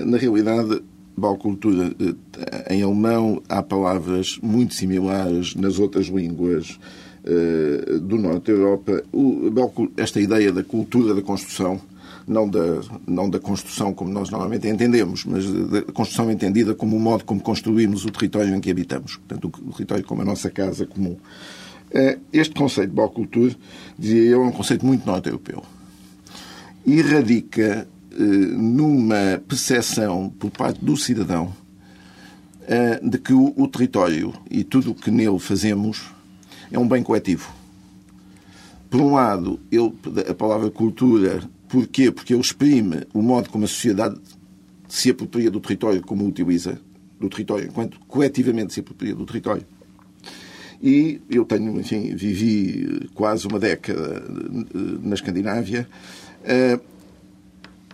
Na 0.07 0.17
realidade, 0.17 0.81
Baukultura, 1.17 1.95
eh, 2.01 2.75
em 2.75 2.83
alemão, 2.83 3.43
há 3.49 3.63
palavras 3.63 4.39
muito 4.43 4.75
similares 4.75 5.55
nas 5.55 5.79
outras 5.79 6.07
línguas 6.07 6.79
uh, 7.25 7.99
do 8.01 8.19
norte 8.19 8.47
da 8.47 8.53
Europa. 8.53 9.03
Esta 9.97 10.21
ideia 10.21 10.53
da 10.53 10.65
cultura 10.65 11.15
da 11.15 11.23
construção, 11.23 11.81
não 12.27 12.49
da, 12.49 12.81
não 13.07 13.29
da 13.29 13.39
construção 13.39 13.93
como 13.93 14.11
nós 14.11 14.31
normalmente 14.31 14.67
entendemos, 14.69 15.25
mas 15.25 15.45
da 15.51 15.83
construção 15.83 16.31
entendida 16.31 16.75
como 16.75 16.97
o 16.97 17.01
modo 17.01 17.25
como 17.25 17.41
construímos 17.41 18.05
o 18.05 18.11
território 18.11 18.55
em 18.55 18.61
que 18.61 18.71
habitamos. 18.71 19.17
Portanto, 19.17 19.53
o 19.67 19.73
território 19.73 20.05
como 20.05 20.23
a 20.23 20.25
nossa 20.25 20.51
casa 20.51 20.87
comum. 20.87 21.17
Uh, 21.91 22.19
este 22.33 22.55
conceito 22.55 22.89
de 22.89 22.97
Baukultur, 22.97 23.55
dizia 23.99 24.23
eu, 24.23 24.43
é 24.43 24.47
um 24.47 24.53
conceito 24.53 24.87
muito 24.87 25.07
norte-europeu. 25.07 25.63
E 26.87 27.01
radica 27.01 27.63
eh, 27.63 27.87
numa 28.19 29.43
percepção 29.47 30.31
por 30.39 30.51
parte 30.51 30.85
do 30.85 30.97
cidadão 30.97 31.53
eh, 32.67 33.01
de 33.03 33.19
que 33.19 33.33
o, 33.33 33.67
território 33.69 34.33
e 34.51 34.63
tudo 34.63 34.93
o 34.93 34.95
que 34.95 35.11
nele 35.11 35.39
fazemos 35.39 36.11
é 36.71 36.79
um 36.79 36.87
bem 36.87 37.03
coletivo. 37.03 37.53
Por 38.89 39.01
um 39.01 39.15
lado, 39.15 39.59
a 40.29 40.35
palavra 40.35 40.71
cultura, 40.71 41.43
porquê? 41.69 42.11
Porque 42.11 42.33
ele 42.33 42.41
exprime 42.41 43.07
o 43.13 43.21
modo 43.21 43.49
como 43.49 43.65
a 43.65 43.69
sociedade 43.69 44.21
se 44.89 45.11
apropria 45.11 45.51
do 45.51 45.61
território, 45.61 46.03
como 46.03 46.25
o 46.25 46.29
utiliza, 46.29 46.81
do 47.19 47.29
território, 47.29 47.69
enquanto 47.69 47.99
coletivamente 48.01 48.75
se 48.75 48.81
apropria 48.81 49.15
do 49.15 49.27
território. 49.27 49.65
E 50.81 51.21
eu 51.31 51.45
tenho, 51.45 51.81
enfim, 51.81 52.15
vivi 52.15 53.09
quase 53.15 53.47
uma 53.47 53.59
década 53.59 54.23
eh, 54.29 54.99
na 55.03 55.15
Escandinávia 55.15 55.89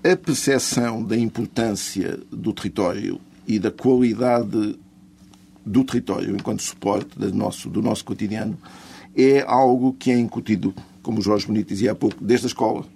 a 0.03 0.17
percepção 0.17 1.03
da 1.03 1.17
importância 1.17 2.19
do 2.31 2.53
território 2.53 3.21
e 3.47 3.59
da 3.59 3.71
qualidade 3.71 4.79
do 5.65 5.85
território 5.85 6.35
enquanto 6.35 6.63
suporte 6.63 7.19
do 7.19 7.33
nosso, 7.35 7.69
do 7.69 7.83
nosso 7.83 8.05
cotidiano 8.05 8.59
é 9.17 9.43
algo 9.47 9.93
que 9.93 10.11
é 10.11 10.19
incutido, 10.19 10.73
como 11.03 11.19
o 11.19 11.23
Jorge 11.23 11.47
Bonito 11.47 11.69
dizia 11.69 11.93
há 11.93 11.95
pouco, 11.95 12.23
desde 12.23 12.47
a 12.47 12.49
escola. 12.49 12.87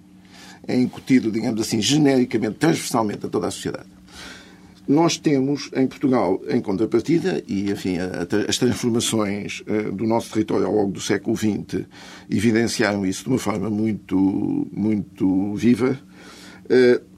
É 0.65 0.79
incutido, 0.79 1.29
digamos 1.29 1.59
assim, 1.59 1.81
genericamente, 1.81 2.55
transversalmente 2.55 3.25
a 3.25 3.29
toda 3.29 3.47
a 3.47 3.51
sociedade. 3.51 3.89
nós 4.87 5.17
temos 5.17 5.69
em 5.75 5.87
Portugal, 5.87 6.41
em 6.47 6.61
contrapartida, 6.61 7.43
e 7.47 7.71
enfim, 7.71 7.97
as 8.47 8.57
transformações 8.57 9.63
eh, 9.65 9.83
do 9.91 10.05
nosso 10.05 10.31
território 10.31 10.65
ao 10.65 10.73
longo 10.73 10.91
do 10.91 11.01
século 11.01 11.35
XX 11.37 11.85
evidenciaram 12.29 13.05
isso 13.05 13.23
de 13.23 13.29
uma 13.29 13.39
forma 13.39 13.69
muito, 13.69 14.67
muito 14.71 15.53
viva, 15.55 15.99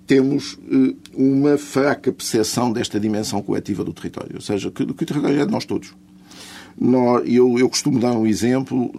temos 0.06 0.58
eh, 0.72 0.96
uma 1.14 1.58
fraca 1.58 2.12
percepção 2.12 2.72
desta 2.72 3.00
dimensão 3.00 3.42
coletiva 3.42 3.84
do 3.84 3.94
território, 3.94 4.36
ou 4.36 4.42
seja, 4.42 4.70
que, 4.70 4.86
que 4.86 5.04
o 5.04 5.06
território 5.06 5.42
é 5.42 5.46
de 5.46 5.52
nós 5.52 5.66
todos. 5.66 5.94
Eu, 7.26 7.70
costumo 7.70 8.00
dar 8.00 8.12
um 8.12 8.28
exemplo. 8.28 8.92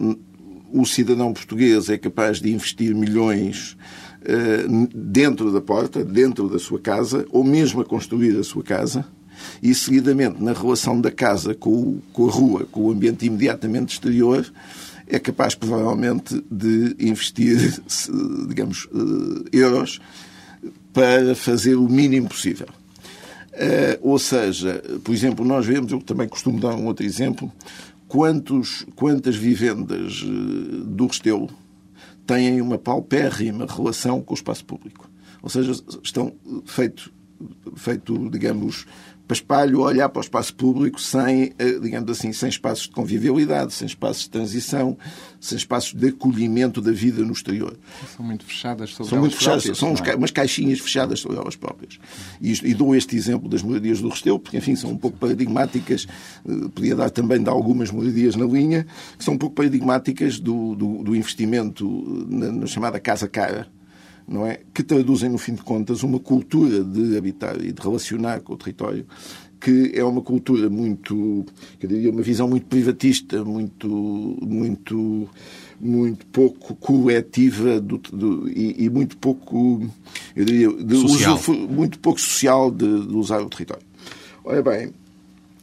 O 0.71 0.85
cidadão 0.85 1.31
português 1.31 1.89
é 1.89 1.97
capaz 1.97 2.41
de 2.41 2.51
investir 2.51 2.93
milhões 2.93 3.77
eh, 4.23 4.65
dentro 4.93 5.51
da 5.51 5.61
porta, 5.61 6.03
dentro 6.03 6.49
da 6.49 6.59
sua 6.59 6.79
casa, 6.79 7.25
ou 7.29 7.43
mesmo 7.43 7.79
a 7.79 7.85
construir 7.85 8.37
a 8.37 8.43
sua 8.43 8.63
casa, 8.63 9.05
e 9.61 9.73
seguidamente 9.73 10.41
na 10.41 10.51
relação 10.51 10.99
da 10.99 11.11
casa 11.11 11.53
com, 11.53 11.99
a 12.17 12.31
rua, 12.31 12.67
com 12.71 12.81
o 12.81 12.91
ambiente 12.91 13.25
imediatamente 13.25 13.93
exterior, 13.93 14.45
é 15.05 15.19
capaz 15.19 15.55
provavelmente 15.55 16.43
de 16.51 16.95
investir, 16.99 17.79
digamos, 18.49 18.89
eh, 18.93 19.57
euros 19.57 20.01
para 20.97 21.35
fazer 21.35 21.75
o 21.75 21.87
mínimo 21.87 22.27
possível. 22.27 22.65
Uh, 23.53 23.99
ou 24.01 24.17
seja, 24.17 24.81
por 25.03 25.13
exemplo, 25.13 25.45
nós 25.45 25.63
vemos, 25.63 25.91
eu 25.91 26.01
também 26.01 26.27
costumo 26.27 26.59
dar 26.59 26.73
um 26.73 26.87
outro 26.87 27.05
exemplo, 27.05 27.53
quantos, 28.07 28.83
quantas 28.95 29.35
vivendas 29.35 30.23
do 30.23 31.05
Restelo 31.05 31.51
têm 32.25 32.59
uma 32.61 32.79
paupérrima 32.79 33.67
relação 33.67 34.21
com 34.21 34.33
o 34.33 34.35
espaço 34.35 34.65
público. 34.65 35.07
Ou 35.43 35.51
seja, 35.51 35.71
estão 36.03 36.33
feito, 36.65 37.13
feito 37.75 38.27
digamos, 38.31 38.87
para 39.27 39.35
espalho 39.35 39.81
olhar 39.81 40.07
para 40.07 40.19
o 40.19 40.23
espaço 40.23 40.55
público 40.55 41.01
sem, 41.01 41.53
eh, 41.59 41.79
digamos 41.81 42.09
assim, 42.09 42.31
sem 42.31 42.47
espaços 42.47 42.85
de 42.85 42.91
convivialidade, 42.91 43.73
sem 43.73 43.85
espaços 43.85 44.23
de 44.23 44.29
transição, 44.29 44.97
sem 45.39 45.57
espaços 45.57 45.93
de 45.93 46.07
acolhimento 46.07 46.81
da 46.81 46.93
vida 46.93 47.23
no 47.23 47.33
exterior. 47.33 47.77
São 48.15 48.25
muito 48.25 48.45
fechadas 48.45 48.91
sobre 48.91 49.09
são 49.09 49.17
elas 49.17 49.27
muito 49.27 49.37
fechadas, 49.37 49.63
próprias. 49.63 49.77
São 49.77 50.13
é? 50.13 50.15
umas 50.15 50.31
caixinhas 50.31 50.79
fechadas 50.79 51.19
sobre 51.19 51.37
elas 51.37 51.57
próprias. 51.57 51.99
E, 52.41 52.53
e, 52.69 52.73
dou 52.73 52.95
este 52.95 53.17
exemplo 53.17 53.49
das 53.49 53.61
moradias 53.61 53.99
do 53.99 54.07
Restelo, 54.07 54.39
porque, 54.39 54.57
enfim, 54.57 54.75
são 54.77 54.91
um 54.91 54.97
pouco 54.97 55.17
paradigmáticas, 55.17 56.07
eh, 56.47 56.69
podia 56.73 56.95
dar 56.95 57.09
também 57.09 57.43
de 57.43 57.49
algumas 57.49 57.91
moradias 57.91 58.37
na 58.37 58.45
linha, 58.45 58.87
que 59.17 59.23
são 59.23 59.33
um 59.33 59.37
pouco 59.37 59.55
paradigmáticas 59.55 60.39
do, 60.39 60.73
do, 60.73 61.03
do 61.03 61.15
investimento 61.15 62.25
na, 62.29 62.51
na 62.51 62.65
chamada 62.65 62.97
casa 62.97 63.27
cara, 63.27 63.67
não 64.27 64.45
é? 64.45 64.59
que 64.73 64.83
traduzem, 64.83 65.29
no 65.29 65.37
fim 65.37 65.53
de 65.53 65.61
contas, 65.61 66.03
uma 66.03 66.19
cultura 66.19 66.83
de 66.83 67.17
habitar 67.17 67.55
e 67.63 67.71
de 67.71 67.81
relacionar 67.81 68.41
com 68.41 68.53
o 68.53 68.57
território 68.57 69.05
que 69.59 69.91
é 69.95 70.03
uma 70.03 70.21
cultura 70.21 70.69
muito, 70.69 71.45
eu 71.81 71.89
diria, 71.89 72.11
uma 72.11 72.21
visão 72.21 72.47
muito 72.47 72.67
privatista, 72.67 73.43
muito, 73.43 73.87
muito, 74.41 75.27
muito 75.79 76.25
pouco 76.27 76.75
coletiva 76.75 77.79
do, 77.79 77.97
do, 77.97 78.49
e, 78.49 78.85
e, 78.85 78.89
muito 78.89 79.17
pouco, 79.17 79.83
eu 80.35 80.45
diria, 80.45 80.71
de 80.71 80.95
social. 80.97 81.35
Uso, 81.35 81.53
muito 81.53 81.99
pouco 81.99 82.19
social 82.19 82.71
de, 82.71 83.07
de 83.07 83.15
usar 83.15 83.41
o 83.41 83.49
território. 83.49 83.85
Olha 84.43 84.61
bem, 84.61 84.93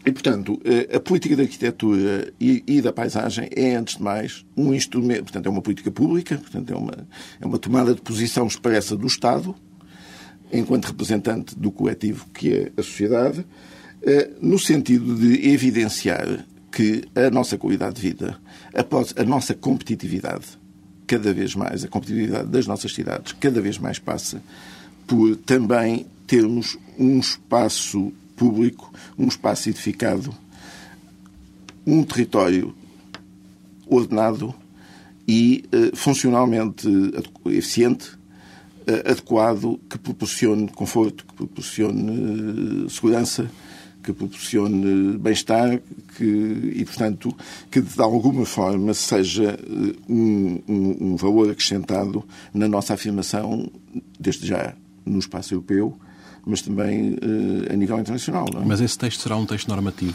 e, 0.06 0.12
portanto, 0.12 0.60
eh, 0.64 0.96
a 0.96 1.00
política 1.00 1.34
da 1.34 1.44
arquitetura 1.44 2.32
e, 2.38 2.82
da 2.82 2.92
paisagem 2.92 3.48
é, 3.50 3.74
antes 3.74 3.96
de 3.96 4.02
mais, 4.02 4.44
um 4.54 4.74
instrumento, 4.74 5.24
portanto, 5.24 5.46
é 5.46 5.48
uma 5.50 5.62
política 5.62 5.90
pública, 5.90 6.36
portanto, 6.36 6.70
é 6.70 6.76
uma, 6.76 7.08
é 7.40 7.46
uma 7.46 7.58
tomada 7.58 7.94
de 7.94 8.02
posição 8.02 8.46
expressa 8.46 8.94
do 8.96 9.06
Estado, 9.06 9.54
enquanto 10.52 10.84
representante 10.84 11.58
do 11.58 11.72
coletivo 11.72 12.26
que 12.34 12.52
é 12.52 12.72
a 12.76 12.82
sociedade, 12.82 13.46
eh, 14.02 14.30
no 14.42 14.58
sentido 14.58 15.14
de 15.14 15.48
evidenciar 15.48 16.44
que 16.70 17.04
a 17.14 17.30
nossa 17.30 17.56
qualidade 17.56 17.94
de 17.94 18.02
vida, 18.02 18.38
a, 18.74 19.22
a 19.22 19.24
nossa 19.24 19.54
competitividade, 19.54 20.44
cada 21.06 21.32
vez 21.32 21.54
mais, 21.54 21.82
a 21.82 21.88
competitividade 21.88 22.48
das 22.48 22.66
nossas 22.66 22.92
cidades, 22.92 23.32
cada 23.32 23.60
vez 23.60 23.78
mais 23.78 23.98
passa 23.98 24.42
por 25.06 25.34
também 25.36 26.06
termos 26.26 26.76
um 26.98 27.18
espaço 27.18 28.12
público, 28.36 28.92
um 29.18 29.26
espaço 29.26 29.68
edificado, 29.68 30.34
um 31.86 32.02
território 32.02 32.74
ordenado 33.86 34.54
e 35.26 35.64
uh, 35.72 35.96
funcionalmente 35.96 36.88
eficiente, 37.46 38.10
uh, 38.10 39.10
adequado, 39.10 39.78
que 39.88 39.98
proporcione 39.98 40.68
conforto, 40.68 41.24
que 41.26 41.34
proporcione 41.34 42.84
uh, 42.84 42.90
segurança, 42.90 43.50
que 44.02 44.12
proporcione 44.12 45.16
bem-estar 45.16 45.80
que, 46.16 46.72
e, 46.74 46.84
portanto, 46.84 47.34
que 47.70 47.80
de 47.80 48.02
alguma 48.02 48.44
forma 48.44 48.92
seja 48.92 49.58
um, 50.06 50.60
um, 50.68 50.96
um 51.00 51.16
valor 51.16 51.50
acrescentado 51.50 52.22
na 52.52 52.68
nossa 52.68 52.92
afirmação, 52.92 53.70
desde 54.20 54.46
já 54.46 54.74
no 55.06 55.18
espaço 55.18 55.54
europeu, 55.54 55.98
mas 56.46 56.62
também 56.62 57.14
uh, 57.14 57.72
a 57.72 57.76
nível 57.76 57.98
internacional. 57.98 58.46
É? 58.54 58.64
Mas 58.64 58.80
esse 58.80 58.98
texto 58.98 59.20
será 59.20 59.36
um 59.36 59.46
texto 59.46 59.68
normativo? 59.68 60.14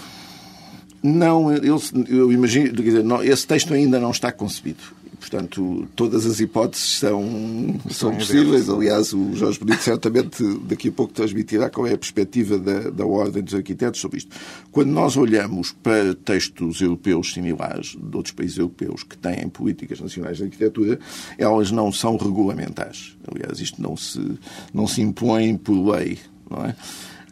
Não, 1.02 1.52
eu, 1.54 1.82
eu 2.10 2.32
imagino, 2.32 2.74
dizer, 2.74 3.04
não, 3.04 3.24
esse 3.24 3.48
texto 3.48 3.74
ainda 3.74 4.00
não 4.00 4.12
está 4.12 4.32
concebido. 4.32 4.84
Portanto, 5.20 5.88
todas 5.96 6.26
as 6.26 6.40
hipóteses 6.40 7.00
são, 7.00 7.80
são 7.90 8.16
possíveis. 8.16 8.70
Aliás, 8.70 9.14
o 9.14 9.36
Jorge 9.36 9.60
Bonito 9.60 9.82
certamente 9.82 10.44
daqui 10.64 10.88
a 10.88 10.92
pouco 10.92 11.14
transmitirá 11.14 11.70
qual 11.70 11.86
é 11.86 11.94
a 11.94 11.98
perspectiva 11.98 12.58
da, 12.58 12.90
da 12.90 13.06
Ordem 13.06 13.44
dos 13.44 13.54
Arquitetos 13.54 14.00
sobre 14.00 14.20
isto. 14.20 14.36
Quando 14.72 14.90
nós 14.90 15.18
olhamos 15.18 15.72
para 15.84 16.16
textos 16.16 16.82
europeus 16.82 17.34
similares, 17.34 17.98
de 18.02 18.16
outros 18.16 18.34
países 18.34 18.58
europeus 18.58 19.04
que 19.04 19.18
têm 19.18 19.50
políticas 19.50 20.00
nacionais 20.00 20.38
de 20.38 20.44
arquitetura, 20.44 21.00
elas 21.38 21.70
não 21.70 21.92
são 21.92 22.16
regulamentares. 22.16 23.18
Aliás, 23.28 23.60
isto 23.60 23.82
não 23.82 23.98
se, 23.98 24.40
não 24.74 24.88
se 24.88 25.02
impõe 25.02 25.58
por 25.58 25.96
lei. 25.96 26.18
Não 26.50 26.66
é? 26.66 26.76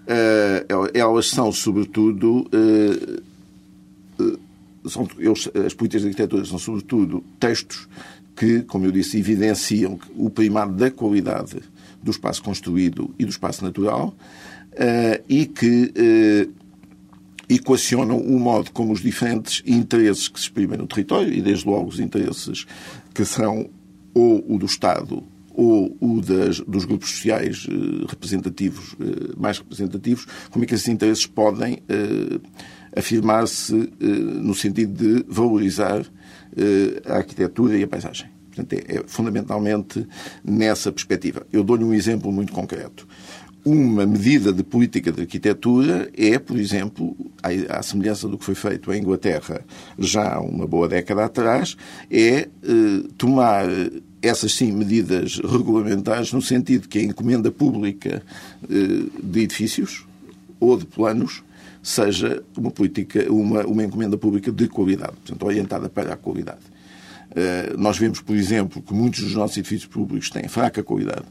Uh, 0.08 0.90
elas 0.94 1.28
são, 1.28 1.52
sobretudo, 1.52 2.48
uh, 2.54 3.22
são, 4.90 5.08
eles, 5.18 5.50
as 5.66 5.74
políticas 5.74 6.02
de 6.02 6.08
arquitetura 6.08 6.46
são, 6.46 6.58
sobretudo, 6.58 7.24
textos 7.40 7.88
que, 8.38 8.62
como 8.62 8.86
eu 8.86 8.92
disse, 8.92 9.18
evidenciam 9.18 10.00
o 10.16 10.30
primado 10.30 10.74
da 10.74 10.92
qualidade 10.92 11.58
do 12.02 12.12
espaço 12.12 12.44
construído 12.44 13.14
e 13.18 13.26
do 13.26 13.32
espaço 13.32 13.64
natural 13.64 14.16
uh, 14.74 15.24
e 15.28 15.48
que 15.48 15.92
uh, 15.98 16.54
equacionam 17.50 18.18
o 18.18 18.40
modo 18.40 18.72
como 18.72 18.94
os 18.94 19.02
diferentes 19.02 19.64
interesses 19.66 20.28
que 20.28 20.40
se 20.40 20.46
exprimem 20.46 20.78
no 20.78 20.88
território, 20.88 21.34
e 21.34 21.42
desde 21.42 21.68
logo 21.68 21.88
os 21.88 22.00
interesses 22.00 22.66
que 23.14 23.26
são 23.26 23.70
ou 24.14 24.44
o 24.48 24.58
do 24.60 24.66
Estado 24.66 25.24
ou 25.54 25.98
o 26.00 26.22
das, 26.22 26.60
dos 26.60 26.86
grupos 26.86 27.10
sociais 27.10 27.66
uh, 27.66 28.06
representativos, 28.08 28.96
mais 29.36 29.58
representativos, 29.58 30.28
como 30.52 30.64
é 30.64 30.68
que 30.68 30.76
esses 30.76 30.88
interesses 30.88 31.26
podem 31.26 31.82
afirmar-se 32.98 33.76
eh, 34.02 34.06
no 34.06 34.56
sentido 34.56 34.94
de 34.94 35.26
valorizar 35.28 36.06
eh, 36.56 37.02
a 37.06 37.18
arquitetura 37.18 37.78
e 37.78 37.84
a 37.84 37.88
paisagem. 37.88 38.30
Portanto, 38.48 38.74
é, 38.74 38.98
é 38.98 39.04
fundamentalmente 39.06 40.08
nessa 40.44 40.92
perspectiva. 40.92 41.46
Eu 41.52 41.64
dou-lhe 41.64 41.84
um 41.84 41.94
exemplo 41.94 42.32
muito 42.32 42.52
concreto. 42.52 43.08
Uma 43.64 44.06
medida 44.06 44.54
de 44.54 44.64
política 44.64 45.12
de 45.12 45.22
arquitetura 45.22 46.10
é, 46.18 46.40
por 46.40 46.58
exemplo, 46.58 47.16
à 47.70 47.84
semelhança 47.84 48.28
do 48.28 48.38
que 48.38 48.46
foi 48.46 48.56
feito 48.56 48.94
em 48.94 49.02
Inglaterra 49.02 49.62
já 50.00 50.36
há 50.36 50.40
uma 50.40 50.66
boa 50.66 50.88
década 50.88 51.26
atrás, 51.26 51.76
é 52.10 52.48
eh, 52.48 52.48
tomar 53.18 53.66
essas 54.22 54.54
sim 54.54 54.72
medidas 54.72 55.40
regulamentares 55.40 56.34
no 56.34 56.42
sentido 56.42 56.88
que 56.88 56.98
a 56.98 57.04
encomenda 57.04 57.52
pública 57.52 58.24
de 58.68 59.42
edifícios 59.42 60.08
ou 60.60 60.76
de 60.76 60.86
planos 60.86 61.44
seja 61.82 62.44
uma 62.58 62.72
política, 62.72 63.32
uma, 63.32 63.66
uma 63.66 63.84
encomenda 63.84 64.18
pública 64.18 64.52
de 64.52 64.68
qualidade, 64.68 65.14
portanto, 65.14 65.44
orientada 65.46 65.90
para 65.90 66.14
a 66.14 66.18
qualidade. 66.18 66.60
Uh, 67.32 67.78
nós 67.78 67.98
vemos, 67.98 68.22
por 68.22 68.36
exemplo, 68.36 68.82
que 68.82 68.94
muitos 68.94 69.22
dos 69.22 69.36
nossos 69.36 69.58
edifícios 69.58 69.90
públicos 69.90 70.30
têm 70.30 70.48
fraca 70.48 70.82
qualidade. 70.84 71.26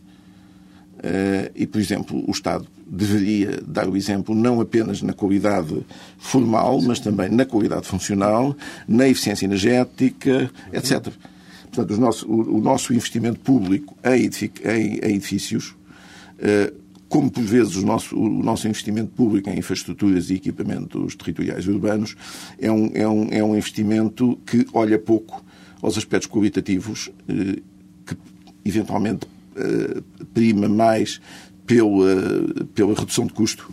Uh, 0.97 1.51
e, 1.55 1.67
por 1.67 1.81
exemplo, 1.81 2.25
o 2.27 2.31
Estado 2.31 2.67
deveria 2.87 3.61
dar 3.67 3.89
o 3.89 3.97
exemplo 3.97 4.35
não 4.35 4.61
apenas 4.61 5.03
na 5.03 5.13
qualidade 5.13 5.85
formal, 6.19 6.81
mas 6.81 7.01
também 7.01 7.29
na 7.29 7.45
qualidade 7.45 7.87
funcional, 7.87 8.57
na 8.87 9.09
eficiência 9.09 9.45
energética, 9.45 10.51
etc. 10.73 11.13
Portanto, 11.65 11.95
o 11.95 12.01
nosso, 12.01 12.27
o, 12.27 12.59
o 12.59 12.61
nosso 12.61 12.95
investimento 12.95 13.41
público 13.41 13.97
em, 14.05 14.31
em, 14.65 14.99
em 14.99 15.17
edifícios 15.17 15.75
uh, 16.39 16.86
como 17.09 17.31
por 17.31 17.43
vezes 17.43 17.77
o 17.77 17.87
nosso, 17.87 18.17
o 18.17 18.43
nosso 18.43 18.67
investimento 18.67 19.11
público 19.13 19.49
em 19.49 19.59
infraestruturas 19.59 20.31
e 20.31 20.35
equipamentos 20.35 21.15
territoriais 21.15 21.67
urbanos 21.67 22.17
é 22.59 22.71
um, 22.71 22.91
é 22.95 23.07
um, 23.07 23.29
é 23.31 23.45
um 23.45 23.57
investimento 23.57 24.39
que 24.45 24.67
olha 24.73 24.99
pouco 24.99 25.45
aos 25.81 25.97
aspectos 25.97 26.29
qualitativos, 26.29 27.11
eh, 27.29 27.61
que 28.05 28.17
eventualmente 28.65 29.27
eh, 29.57 30.03
prima 30.35 30.69
mais 30.69 31.21
pela, 31.67 32.45
pela 32.75 32.95
redução 32.95 33.27
de 33.27 33.33
custo 33.33 33.73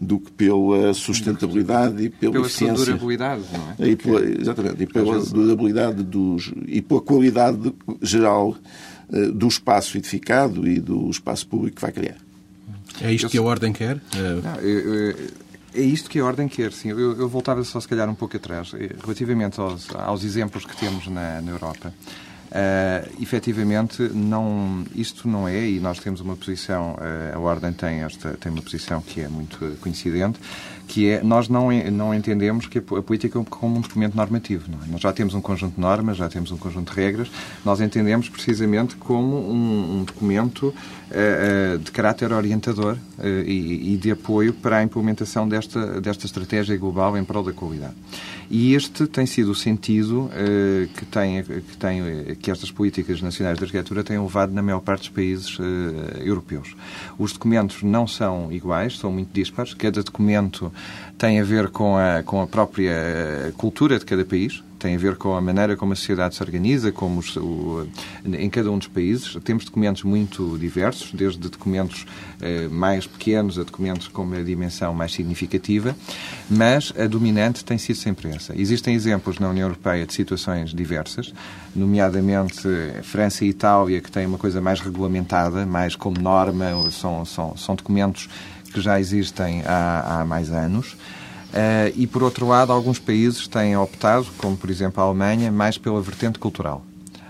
do 0.00 0.18
que 0.18 0.32
pela 0.32 0.94
sustentabilidade 0.94 2.04
e 2.04 2.08
pela, 2.08 2.32
pela 2.32 2.46
eficiência. 2.46 2.86
durabilidade, 2.86 3.42
não 3.52 3.84
é? 3.86 3.90
E 3.90 3.96
pela, 3.96 4.20
exatamente, 4.22 4.82
e 4.82 4.86
pela 4.86 5.22
durabilidade 5.22 6.02
dos, 6.02 6.52
e 6.66 6.80
pela 6.80 7.02
qualidade 7.02 7.74
geral 8.00 8.56
uh, 9.10 9.32
do 9.32 9.46
espaço 9.46 9.98
edificado 9.98 10.66
e 10.66 10.80
do 10.80 11.10
espaço 11.10 11.46
público 11.46 11.76
que 11.76 11.82
vai 11.82 11.92
criar. 11.92 12.16
É 13.00 13.12
isto 13.12 13.26
eu... 13.26 13.30
que 13.30 13.38
a 13.38 13.42
Ordem 13.42 13.72
quer? 13.72 14.00
Não, 14.42 14.56
eu, 14.56 14.94
eu, 14.94 15.16
é 15.74 15.80
isto 15.82 16.10
que 16.10 16.18
a 16.18 16.24
Ordem 16.24 16.48
quer, 16.48 16.72
sim. 16.72 16.90
Eu, 16.90 17.28
voltava 17.28 17.62
só, 17.64 17.80
se 17.80 17.86
calhar, 17.86 18.08
um 18.08 18.14
pouco 18.14 18.36
atrás, 18.36 18.72
eh, 18.74 18.90
relativamente 19.02 19.60
aos, 19.60 19.94
aos 19.94 20.24
exemplos 20.24 20.64
que 20.64 20.76
temos 20.76 21.06
na, 21.06 21.40
na 21.40 21.50
Europa. 21.52 21.92
Uh, 22.50 23.22
efetivamente, 23.22 24.02
não, 24.12 24.84
isto 24.92 25.28
não 25.28 25.46
é, 25.46 25.68
e 25.68 25.78
nós 25.78 26.00
temos 26.00 26.20
uma 26.20 26.34
posição, 26.34 26.94
uh, 26.94 27.36
a 27.36 27.38
Ordem 27.38 27.72
tem, 27.72 28.00
esta, 28.00 28.30
tem 28.30 28.50
uma 28.50 28.60
posição 28.60 29.00
que 29.00 29.20
é 29.20 29.28
muito 29.28 29.76
coincidente, 29.80 30.40
que 30.90 31.08
é, 31.08 31.22
nós 31.22 31.48
não, 31.48 31.70
não 31.92 32.12
entendemos 32.12 32.66
que 32.66 32.78
a 32.78 32.82
política 32.82 33.38
é 33.38 33.44
como 33.48 33.78
um 33.78 33.80
documento 33.80 34.16
normativo. 34.16 34.68
É? 34.84 34.90
Nós 34.90 35.00
já 35.00 35.12
temos 35.12 35.34
um 35.34 35.40
conjunto 35.40 35.76
de 35.76 35.80
normas, 35.80 36.16
já 36.16 36.28
temos 36.28 36.50
um 36.50 36.56
conjunto 36.56 36.92
de 36.92 37.00
regras, 37.00 37.30
nós 37.64 37.80
entendemos 37.80 38.28
precisamente 38.28 38.96
como 38.96 39.36
um, 39.36 40.00
um 40.00 40.04
documento 40.04 40.74
uh, 40.74 41.78
de 41.78 41.92
caráter 41.92 42.32
orientador 42.32 42.96
uh, 43.18 43.24
e, 43.24 43.94
e, 43.94 43.96
de 43.96 44.10
apoio 44.10 44.52
para 44.52 44.78
a 44.78 44.82
implementação 44.82 45.48
desta, 45.48 46.00
desta 46.00 46.26
estratégia 46.26 46.76
global 46.76 47.16
em 47.16 47.22
prol 47.22 47.44
da 47.44 47.52
qualidade. 47.52 47.94
E 48.50 48.74
este 48.74 49.06
tem 49.06 49.26
sido 49.26 49.52
o 49.52 49.54
sentido 49.54 50.28
que, 50.96 51.04
tem, 51.04 51.40
que, 51.40 51.76
tem, 51.76 52.02
que 52.34 52.50
estas 52.50 52.68
políticas 52.68 53.22
nacionais 53.22 53.56
de 53.56 53.62
arquitetura 53.62 54.02
têm 54.02 54.20
levado 54.20 54.52
na 54.52 54.60
maior 54.60 54.80
parte 54.80 55.02
dos 55.02 55.10
países 55.10 55.56
europeus. 56.18 56.74
Os 57.16 57.32
documentos 57.32 57.84
não 57.84 58.08
são 58.08 58.50
iguais, 58.50 58.98
são 58.98 59.12
muito 59.12 59.32
dispares, 59.32 59.72
cada 59.72 60.02
documento 60.02 60.72
tem 61.18 61.38
a 61.38 61.44
ver 61.44 61.68
com 61.68 61.96
a, 61.96 62.22
com 62.22 62.40
a 62.40 62.46
própria 62.46 62.90
eh, 62.90 63.52
cultura 63.56 63.98
de 63.98 64.06
cada 64.06 64.24
país, 64.24 64.62
tem 64.80 64.94
a 64.94 64.98
ver 64.98 65.16
com 65.16 65.36
a 65.36 65.40
maneira 65.40 65.76
como 65.76 65.92
a 65.92 65.96
sociedade 65.96 66.34
se 66.34 66.42
organiza, 66.42 66.90
como 66.90 67.20
os, 67.20 67.36
o, 67.36 67.86
em 68.24 68.48
cada 68.48 68.70
um 68.70 68.78
dos 68.78 68.88
países. 68.88 69.36
Temos 69.44 69.66
documentos 69.66 70.02
muito 70.02 70.56
diversos, 70.58 71.12
desde 71.12 71.38
documentos 71.38 72.06
eh, 72.40 72.66
mais 72.68 73.06
pequenos 73.06 73.58
a 73.58 73.62
documentos 73.62 74.08
com 74.08 74.22
uma 74.22 74.42
dimensão 74.42 74.94
mais 74.94 75.12
significativa, 75.12 75.94
mas 76.48 76.94
a 76.98 77.06
dominante 77.06 77.62
tem 77.62 77.76
sido 77.76 77.96
sempre 77.96 78.30
essa. 78.30 78.58
Existem 78.58 78.94
exemplos 78.94 79.38
na 79.38 79.50
União 79.50 79.66
Europeia 79.68 80.06
de 80.06 80.14
situações 80.14 80.72
diversas, 80.72 81.34
nomeadamente 81.76 82.66
eh, 82.66 83.02
França 83.02 83.44
e 83.44 83.50
Itália, 83.50 84.00
que 84.00 84.10
têm 84.10 84.24
uma 84.24 84.38
coisa 84.38 84.62
mais 84.62 84.80
regulamentada, 84.80 85.66
mais 85.66 85.94
como 85.94 86.18
norma, 86.18 86.90
são, 86.90 87.26
são, 87.26 87.54
são 87.54 87.74
documentos 87.74 88.30
que 88.72 88.80
já 88.80 88.98
existem 88.98 89.62
há, 89.66 90.20
há 90.20 90.24
mais 90.24 90.50
anos. 90.50 90.96
Uh, 91.50 91.90
e, 91.96 92.06
por 92.06 92.22
outro 92.22 92.46
lado, 92.46 92.72
alguns 92.72 92.98
países 92.98 93.48
têm 93.48 93.76
optado, 93.76 94.26
como 94.38 94.56
por 94.56 94.70
exemplo 94.70 95.02
a 95.02 95.06
Alemanha, 95.06 95.50
mais 95.50 95.76
pela 95.76 96.00
vertente 96.00 96.38
cultural. 96.38 96.84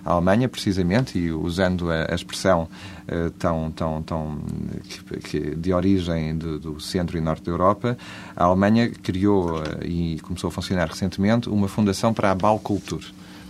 A 0.05 0.13
Alemanha, 0.13 0.49
precisamente, 0.49 1.19
e 1.19 1.33
usando 1.33 1.91
a, 1.91 2.07
a 2.11 2.15
expressão 2.15 2.69
uh, 3.09 3.31
tão, 3.39 3.71
tão, 3.71 4.03
tão 4.03 4.39
que, 4.85 5.21
que, 5.21 5.55
de 5.55 5.73
origem 5.73 6.37
do, 6.37 6.59
do, 6.59 6.81
centro 6.81 7.17
e 7.17 7.21
norte 7.21 7.45
da 7.45 7.51
Europa, 7.51 7.97
a 8.37 8.45
Alemanha 8.45 8.91
criou 8.91 9.59
uh, 9.59 9.63
e 9.83 10.19
começou 10.21 10.49
a 10.49 10.51
funcionar 10.51 10.89
recentemente 10.89 11.49
uma 11.49 11.69
fundação 11.69 12.13
para 12.13 12.31
a 12.31 12.35
Baukultur 12.35 13.01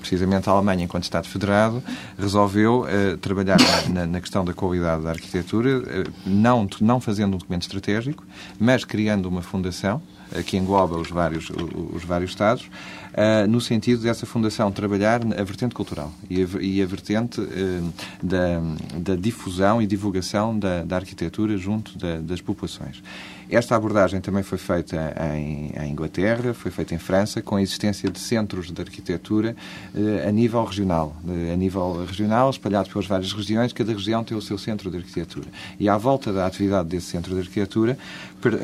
precisamente 0.00 0.48
a 0.48 0.52
Alemanha, 0.52 0.84
enquanto 0.84 1.04
Estado 1.04 1.28
federado, 1.28 1.82
resolveu 2.18 2.82
uh, 2.82 3.16
trabalhar 3.18 3.58
na, 3.88 4.06
na, 4.06 4.20
questão 4.20 4.44
da 4.44 4.52
qualidade 4.52 5.04
da 5.04 5.10
arquitetura, 5.10 5.78
uh, 5.78 6.12
não, 6.26 6.68
não 6.80 7.00
fazendo 7.00 7.34
um 7.34 7.38
documento 7.38 7.62
estratégico, 7.62 8.24
mas 8.58 8.84
criando 8.84 9.26
uma 9.26 9.42
fundação 9.42 10.02
uh, 10.32 10.42
que 10.42 10.56
engloba 10.56 10.96
os 10.96 11.10
vários, 11.10 11.50
os 11.92 12.04
vários 12.04 12.30
Estados, 12.30 12.68
no 13.48 13.60
sentido 13.60 14.02
dessa 14.02 14.26
fundação 14.26 14.70
trabalhar 14.70 15.20
a 15.38 15.42
vertente 15.42 15.74
cultural 15.74 16.12
e 16.28 16.42
a, 16.42 16.46
e 16.60 16.82
a 16.82 16.86
vertente 16.86 17.40
da, 18.22 18.60
da, 18.98 19.16
difusão 19.16 19.82
e 19.82 19.86
divulgação 19.86 20.58
da, 20.58 20.84
da 20.84 20.96
arquitetura 20.96 21.56
junto 21.56 21.98
da, 21.98 22.20
das 22.20 22.40
populações. 22.40 23.02
Esta 23.50 23.74
abordagem 23.74 24.20
também 24.20 24.44
foi 24.44 24.58
feita 24.58 25.12
em, 25.34 25.72
em, 25.76 25.90
Inglaterra, 25.90 26.54
foi 26.54 26.70
feita 26.70 26.94
em 26.94 26.98
França, 26.98 27.42
com 27.42 27.56
a 27.56 27.62
existência 27.62 28.08
de 28.08 28.20
centros 28.20 28.70
de 28.70 28.80
arquitetura 28.80 29.56
eh, 29.92 30.28
a 30.28 30.30
nível 30.30 30.62
regional. 30.62 31.16
Eh, 31.28 31.52
a 31.52 31.56
nível 31.56 32.04
regional, 32.06 32.48
espalhados 32.48 32.92
pelas 32.92 33.08
várias 33.08 33.32
regiões, 33.32 33.72
cada 33.72 33.92
região 33.92 34.22
tem 34.22 34.36
o 34.36 34.40
seu 34.40 34.56
centro 34.56 34.88
de 34.88 34.98
arquitetura. 34.98 35.48
E 35.80 35.88
à 35.88 35.96
volta 35.96 36.32
da 36.32 36.46
atividade 36.46 36.88
desse 36.90 37.06
centro 37.06 37.34
de 37.34 37.40
arquitetura 37.40 37.98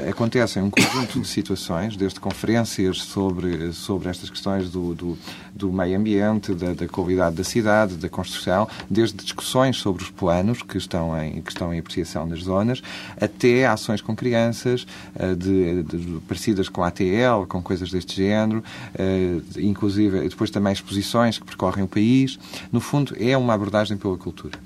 acontecem 0.08 0.62
um 0.62 0.70
conjunto 0.70 1.20
de 1.20 1.26
situações, 1.26 1.96
desde 1.96 2.20
conferências 2.20 2.98
sobre, 2.98 3.72
sobre 3.72 4.08
estas 4.08 4.30
questões 4.36 4.70
do, 4.70 4.94
do, 4.94 5.18
do 5.54 5.72
meio 5.72 5.98
ambiente, 5.98 6.54
da, 6.54 6.74
da, 6.74 6.86
qualidade 6.86 7.36
da 7.36 7.44
cidade, 7.44 7.96
da 7.96 8.08
construção, 8.08 8.68
desde 8.88 9.16
discussões 9.16 9.78
sobre 9.78 10.02
os 10.02 10.10
planos 10.10 10.62
que 10.62 10.76
estão 10.76 11.16
em, 11.20 11.40
que 11.40 11.50
estão 11.50 11.72
em 11.72 11.78
apreciação 11.78 12.26
nas 12.26 12.40
zonas, 12.40 12.82
até 13.20 13.66
ações 13.66 14.00
com 14.00 14.14
crianças, 14.14 14.86
eh, 15.14 15.34
de, 15.34 15.82
de, 15.82 16.20
parecidas 16.28 16.68
com 16.68 16.84
a 16.84 16.88
ATL, 16.88 17.46
com 17.48 17.62
coisas 17.62 17.90
deste 17.90 18.16
género, 18.16 18.62
eh, 18.94 19.40
inclusive 19.58 20.28
depois 20.28 20.50
também 20.50 20.72
exposições 20.72 21.38
que 21.38 21.44
percorrem 21.44 21.84
o 21.84 21.88
país. 21.88 22.38
No 22.70 22.80
fundo, 22.80 23.16
é 23.18 23.36
uma 23.36 23.54
abordagem 23.54 23.96
pela 23.96 24.16
cultura. 24.16 24.58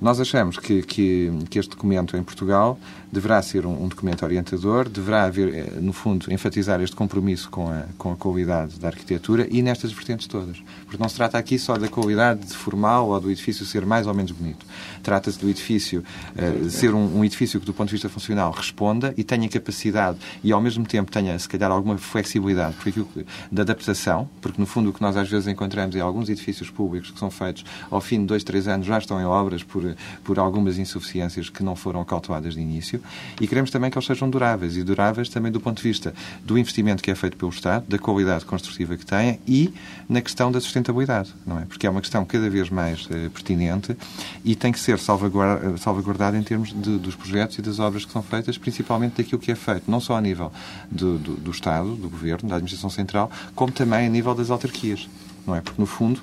Nós 0.00 0.20
achamos 0.20 0.58
que, 0.58 0.82
que, 0.82 1.32
que 1.50 1.58
este 1.58 1.70
documento 1.70 2.16
em 2.16 2.22
Portugal 2.22 2.78
deverá 3.10 3.40
ser 3.40 3.66
um, 3.66 3.84
um, 3.84 3.88
documento 3.88 4.22
orientador, 4.22 4.88
deverá 4.88 5.24
haver, 5.24 5.54
eh, 5.54 5.80
no 5.80 5.92
fundo, 5.92 6.32
enfatizar 6.32 6.80
este 6.80 6.94
compromisso 6.94 7.48
com 7.50 7.70
a, 7.70 7.84
com 7.96 8.12
a 8.12 8.16
qualidade 8.16 8.78
da 8.78 8.88
arquitetura 8.88 9.46
e 9.50 9.62
nestas 9.62 9.92
vertentes 9.92 10.26
todas. 10.26 10.58
Porque 10.84 11.02
não 11.02 11.08
se 11.08 11.16
trata 11.16 11.38
aqui 11.38 11.58
só 11.58 11.76
da 11.76 11.88
qualidade 11.88 12.46
formal 12.54 13.08
ou 13.08 13.20
do 13.20 13.30
edifício 13.30 13.64
ser 13.64 13.86
mais 13.86 14.06
ou 14.06 14.14
menos 14.14 14.32
bonito. 14.32 14.66
Trata-se 15.02 15.38
do 15.38 15.48
edifício 15.48 16.04
uh, 16.36 16.70
ser 16.70 16.94
um, 16.94 17.18
um, 17.18 17.24
edifício 17.24 17.58
que, 17.58 17.66
do 17.66 17.72
ponto 17.72 17.88
de 17.88 17.94
vista 17.94 18.08
funcional, 18.08 18.50
responda 18.52 19.14
e 19.16 19.24
tenha 19.24 19.48
capacidade 19.48 20.18
e, 20.44 20.52
ao 20.52 20.60
mesmo 20.60 20.86
tempo, 20.86 21.10
tenha, 21.10 21.38
se 21.38 21.48
calhar, 21.48 21.70
alguma 21.70 21.96
flexibilidade 21.96 22.76
de 23.50 23.60
adaptação, 23.60 24.28
porque, 24.40 24.60
no 24.60 24.66
fundo, 24.66 24.90
o 24.90 24.92
que 24.92 25.00
nós 25.00 25.16
às 25.16 25.28
vezes 25.28 25.48
encontramos 25.48 25.96
é 25.96 26.00
alguns 26.00 26.28
edifícios 26.28 26.70
públicos 26.70 27.10
que 27.10 27.18
são 27.18 27.30
feitos 27.30 27.64
ao 27.90 28.00
fim 28.00 28.20
de 28.20 28.26
dois, 28.26 28.44
três 28.44 28.68
anos 28.68 28.86
já 28.86 28.98
estão 28.98 29.20
em 29.20 29.24
obras 29.24 29.62
por, 29.62 29.96
por 30.22 30.38
algumas 30.38 30.78
insuficiências 30.78 31.48
que 31.48 31.62
não 31.62 31.74
foram 31.74 32.04
cauteladas 32.04 32.54
de 32.54 32.60
início 32.60 32.97
e 33.40 33.46
queremos 33.46 33.70
também 33.70 33.90
que 33.90 33.98
eles 33.98 34.06
sejam 34.06 34.28
duráveis 34.28 34.76
e 34.76 34.82
duráveis 34.82 35.28
também 35.28 35.50
do 35.50 35.60
ponto 35.60 35.76
de 35.78 35.82
vista 35.82 36.14
do 36.44 36.58
investimento 36.58 37.02
que 37.02 37.10
é 37.10 37.14
feito 37.14 37.36
pelo 37.36 37.50
Estado, 37.50 37.84
da 37.88 37.98
qualidade 37.98 38.44
construtiva 38.44 38.96
que 38.96 39.04
têm 39.04 39.38
e 39.46 39.72
na 40.08 40.20
questão 40.20 40.50
da 40.50 40.60
sustentabilidade, 40.60 41.34
não 41.46 41.58
é? 41.58 41.64
Porque 41.64 41.86
é 41.86 41.90
uma 41.90 42.00
questão 42.00 42.24
cada 42.24 42.48
vez 42.48 42.70
mais 42.70 43.06
uh, 43.06 43.30
pertinente 43.30 43.96
e 44.44 44.54
tem 44.54 44.72
que 44.72 44.80
ser 44.80 44.98
salvaguardada, 44.98 45.76
salvaguardada 45.76 46.36
em 46.36 46.42
termos 46.42 46.70
de, 46.70 46.98
dos 46.98 47.14
projetos 47.14 47.58
e 47.58 47.62
das 47.62 47.78
obras 47.78 48.04
que 48.04 48.12
são 48.12 48.22
feitas, 48.22 48.56
principalmente 48.58 49.22
daquilo 49.22 49.40
que 49.40 49.50
é 49.50 49.54
feito, 49.54 49.90
não 49.90 50.00
só 50.00 50.16
a 50.16 50.20
nível 50.20 50.52
do, 50.90 51.18
do, 51.18 51.34
do 51.34 51.50
Estado, 51.50 51.94
do 51.94 52.08
Governo, 52.08 52.48
da 52.48 52.56
Administração 52.56 52.90
Central, 52.90 53.30
como 53.54 53.72
também 53.72 54.06
a 54.06 54.08
nível 54.08 54.34
das 54.34 54.50
autarquias, 54.50 55.08
não 55.46 55.54
é? 55.54 55.60
Porque, 55.60 55.80
no 55.80 55.86
fundo, 55.86 56.20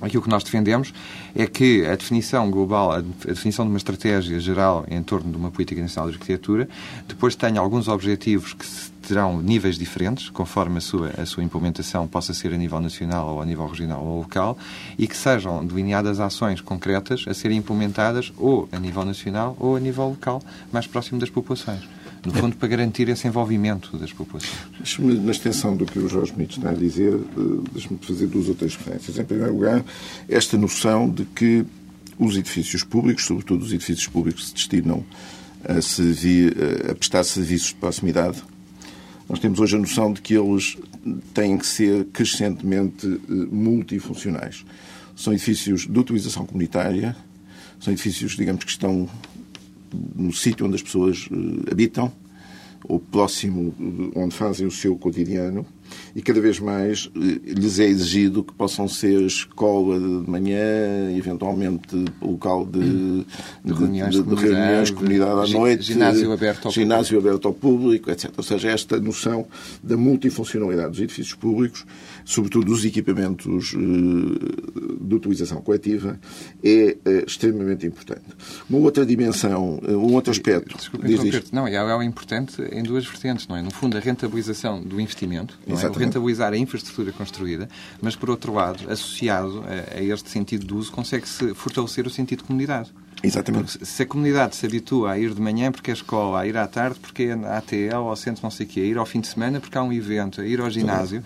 Aquilo 0.00 0.22
que 0.22 0.28
nós 0.28 0.42
defendemos 0.42 0.94
é 1.34 1.46
que 1.46 1.84
a 1.86 1.94
definição 1.94 2.50
global, 2.50 2.92
a 2.92 3.00
definição 3.00 3.64
de 3.64 3.70
uma 3.70 3.76
estratégia 3.76 4.40
geral 4.40 4.84
em 4.88 5.02
torno 5.02 5.30
de 5.30 5.36
uma 5.36 5.50
política 5.50 5.80
nacional 5.80 6.10
de 6.10 6.16
arquitetura, 6.16 6.68
depois 7.06 7.36
tenha 7.36 7.60
alguns 7.60 7.86
objetivos 7.86 8.54
que 8.54 8.66
terão 9.06 9.40
níveis 9.40 9.76
diferentes, 9.76 10.30
conforme 10.30 10.78
a 10.78 10.80
sua, 10.80 11.10
a 11.18 11.26
sua 11.26 11.42
implementação 11.42 12.06
possa 12.06 12.32
ser 12.32 12.52
a 12.52 12.56
nível 12.56 12.80
nacional 12.80 13.34
ou 13.34 13.42
a 13.42 13.46
nível 13.46 13.66
regional 13.66 14.02
ou 14.02 14.20
local, 14.20 14.56
e 14.98 15.06
que 15.06 15.16
sejam 15.16 15.64
delineadas 15.64 16.20
ações 16.20 16.60
concretas 16.60 17.24
a 17.26 17.34
serem 17.34 17.58
implementadas 17.58 18.32
ou 18.38 18.68
a 18.72 18.78
nível 18.78 19.04
nacional 19.04 19.56
ou 19.58 19.76
a 19.76 19.80
nível 19.80 20.08
local, 20.08 20.42
mais 20.72 20.86
próximo 20.86 21.18
das 21.18 21.30
populações 21.30 21.99
no 22.24 22.32
fundo, 22.32 22.56
para 22.56 22.68
garantir 22.68 23.08
esse 23.08 23.26
envolvimento 23.26 23.96
das 23.96 24.12
populações. 24.12 24.52
Na 24.98 25.30
extensão 25.30 25.76
do 25.76 25.86
que 25.86 25.98
o 25.98 26.08
Jorge 26.08 26.32
Benito 26.32 26.58
está 26.58 26.70
a 26.70 26.74
dizer, 26.74 27.14
eh, 27.14 27.68
deixe-me 27.72 27.98
fazer 28.02 28.26
duas 28.26 28.48
ou 28.48 28.54
três 28.54 28.74
referências. 28.76 29.18
Em 29.18 29.24
primeiro 29.24 29.54
lugar, 29.54 29.84
esta 30.28 30.56
noção 30.58 31.08
de 31.08 31.24
que 31.24 31.64
os 32.18 32.36
edifícios 32.36 32.84
públicos, 32.84 33.24
sobretudo 33.24 33.64
os 33.64 33.72
edifícios 33.72 34.06
públicos 34.06 34.42
que 34.42 34.48
se 34.48 34.54
destinam 34.54 35.04
a, 35.64 35.80
servir, 35.80 36.54
a 36.90 36.94
prestar 36.94 37.24
serviços 37.24 37.68
de 37.68 37.76
proximidade, 37.76 38.42
nós 39.30 39.38
temos 39.38 39.60
hoje 39.60 39.76
a 39.76 39.78
noção 39.78 40.12
de 40.12 40.20
que 40.20 40.34
eles 40.34 40.76
têm 41.32 41.56
que 41.56 41.66
ser 41.66 42.04
crescentemente 42.06 43.06
eh, 43.06 43.32
multifuncionais. 43.50 44.64
São 45.16 45.32
edifícios 45.32 45.86
de 45.86 45.98
utilização 45.98 46.44
comunitária, 46.44 47.16
são 47.78 47.92
edifícios, 47.92 48.36
digamos, 48.36 48.64
que 48.64 48.70
estão 48.70 49.08
no 50.16 50.32
sítio 50.32 50.66
onde 50.66 50.76
as 50.76 50.82
pessoas 50.82 51.26
uh, 51.30 51.70
habitam, 51.70 52.12
ou 52.88 52.98
próximo 52.98 53.74
onde 54.14 54.34
fazem 54.34 54.66
o 54.66 54.70
seu 54.70 54.96
cotidiano, 54.96 55.66
e 56.14 56.22
cada 56.22 56.40
vez 56.40 56.58
mais 56.58 57.10
lhes 57.14 57.78
é 57.78 57.86
exigido 57.86 58.42
que 58.42 58.52
possam 58.52 58.88
ser 58.88 59.20
escola 59.22 59.98
de 59.98 60.30
manhã, 60.30 61.10
eventualmente 61.16 62.04
local 62.20 62.64
de, 62.64 63.24
de 63.64 63.72
reuniões, 63.72 64.14
de, 64.14 64.22
de, 64.22 64.34
de 64.34 64.34
reuniões 64.34 64.90
comunidade 64.90 65.54
à 65.54 65.58
noite, 65.58 65.82
ginásio 65.82 66.32
aberto 66.32 66.66
ao 66.66 66.72
ginásio 66.72 67.16
público. 67.16 67.28
aberto 67.28 67.48
ao 67.48 67.54
público, 67.54 68.10
etc. 68.10 68.30
Ou 68.36 68.44
seja, 68.44 68.70
esta 68.70 68.98
noção 69.00 69.46
da 69.82 69.96
multifuncionalidade 69.96 70.90
dos 70.90 71.00
edifícios 71.00 71.34
públicos, 71.34 71.84
sobretudo 72.24 72.66
dos 72.66 72.84
equipamentos 72.84 73.70
de 73.70 75.14
utilização 75.14 75.60
coletiva, 75.60 76.18
é 76.62 76.96
extremamente 77.26 77.86
importante. 77.86 78.24
Uma 78.68 78.78
outra 78.80 79.04
dimensão, 79.04 79.80
um 79.88 80.14
outro 80.14 80.30
aspecto. 80.30 80.76
Desculpa 80.76 81.06
Não, 81.52 81.66
é 81.66 82.04
importante 82.04 82.62
em 82.72 82.82
duas 82.82 83.04
vertentes, 83.06 83.46
não 83.48 83.56
é? 83.56 83.62
No 83.62 83.70
fundo, 83.70 83.96
a 83.96 84.00
rentabilização 84.00 84.82
do 84.82 85.00
investimento, 85.00 85.58
não 85.66 85.78
é? 85.78 85.88
rentabilizar 85.98 86.52
a 86.52 86.56
infraestrutura 86.56 87.12
construída, 87.12 87.68
mas, 88.00 88.16
por 88.16 88.30
outro 88.30 88.52
lado, 88.52 88.90
associado 88.90 89.64
a 89.94 90.00
este 90.00 90.30
sentido 90.30 90.66
de 90.66 90.74
uso, 90.74 90.90
consegue-se 90.92 91.54
fortalecer 91.54 92.06
o 92.06 92.10
sentido 92.10 92.38
de 92.40 92.44
comunidade. 92.44 92.90
Exatamente. 93.22 93.84
Se 93.84 94.02
a 94.02 94.06
comunidade 94.06 94.56
se 94.56 94.66
habitua 94.66 95.12
a 95.12 95.18
ir 95.18 95.34
de 95.34 95.40
manhã 95.40 95.70
porque 95.70 95.90
é 95.90 95.94
escola, 95.94 96.40
a 96.40 96.46
ir 96.46 96.56
à 96.56 96.66
tarde 96.66 96.98
porque 97.00 97.24
é 97.24 97.32
ATL, 97.32 98.08
ao 98.08 98.16
centro 98.16 98.42
não 98.42 98.50
sei 98.50 98.66
o 98.66 98.68
quê, 98.68 98.80
a 98.80 98.84
ir 98.84 98.98
ao 98.98 99.06
fim 99.06 99.20
de 99.20 99.28
semana 99.28 99.60
porque 99.60 99.76
há 99.76 99.82
um 99.82 99.92
evento, 99.92 100.40
a 100.40 100.46
ir 100.46 100.60
ao 100.60 100.70
ginásio, 100.70 101.22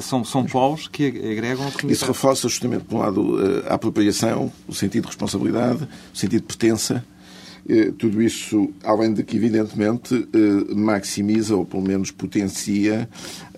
são, 0.00 0.24
são 0.24 0.44
polos 0.44 0.86
que 0.88 1.06
agregam 1.06 1.66
a 1.66 1.72
comunidade. 1.72 1.92
Isso 1.92 2.06
reforça 2.06 2.48
justamente, 2.48 2.84
por 2.84 2.96
um 2.96 2.98
lado, 3.00 3.38
a 3.68 3.74
apropriação, 3.74 4.52
o 4.68 4.74
sentido 4.74 5.02
de 5.02 5.08
responsabilidade, 5.08 5.88
o 6.14 6.16
sentido 6.16 6.40
de 6.42 6.46
pertença, 6.46 7.04
eh, 7.68 7.92
tudo 7.96 8.22
isso, 8.22 8.72
além 8.82 9.12
de 9.12 9.22
que, 9.22 9.36
evidentemente, 9.36 10.28
eh, 10.32 10.74
maximiza 10.74 11.54
ou 11.54 11.64
pelo 11.64 11.82
menos 11.82 12.10
potencia 12.10 13.08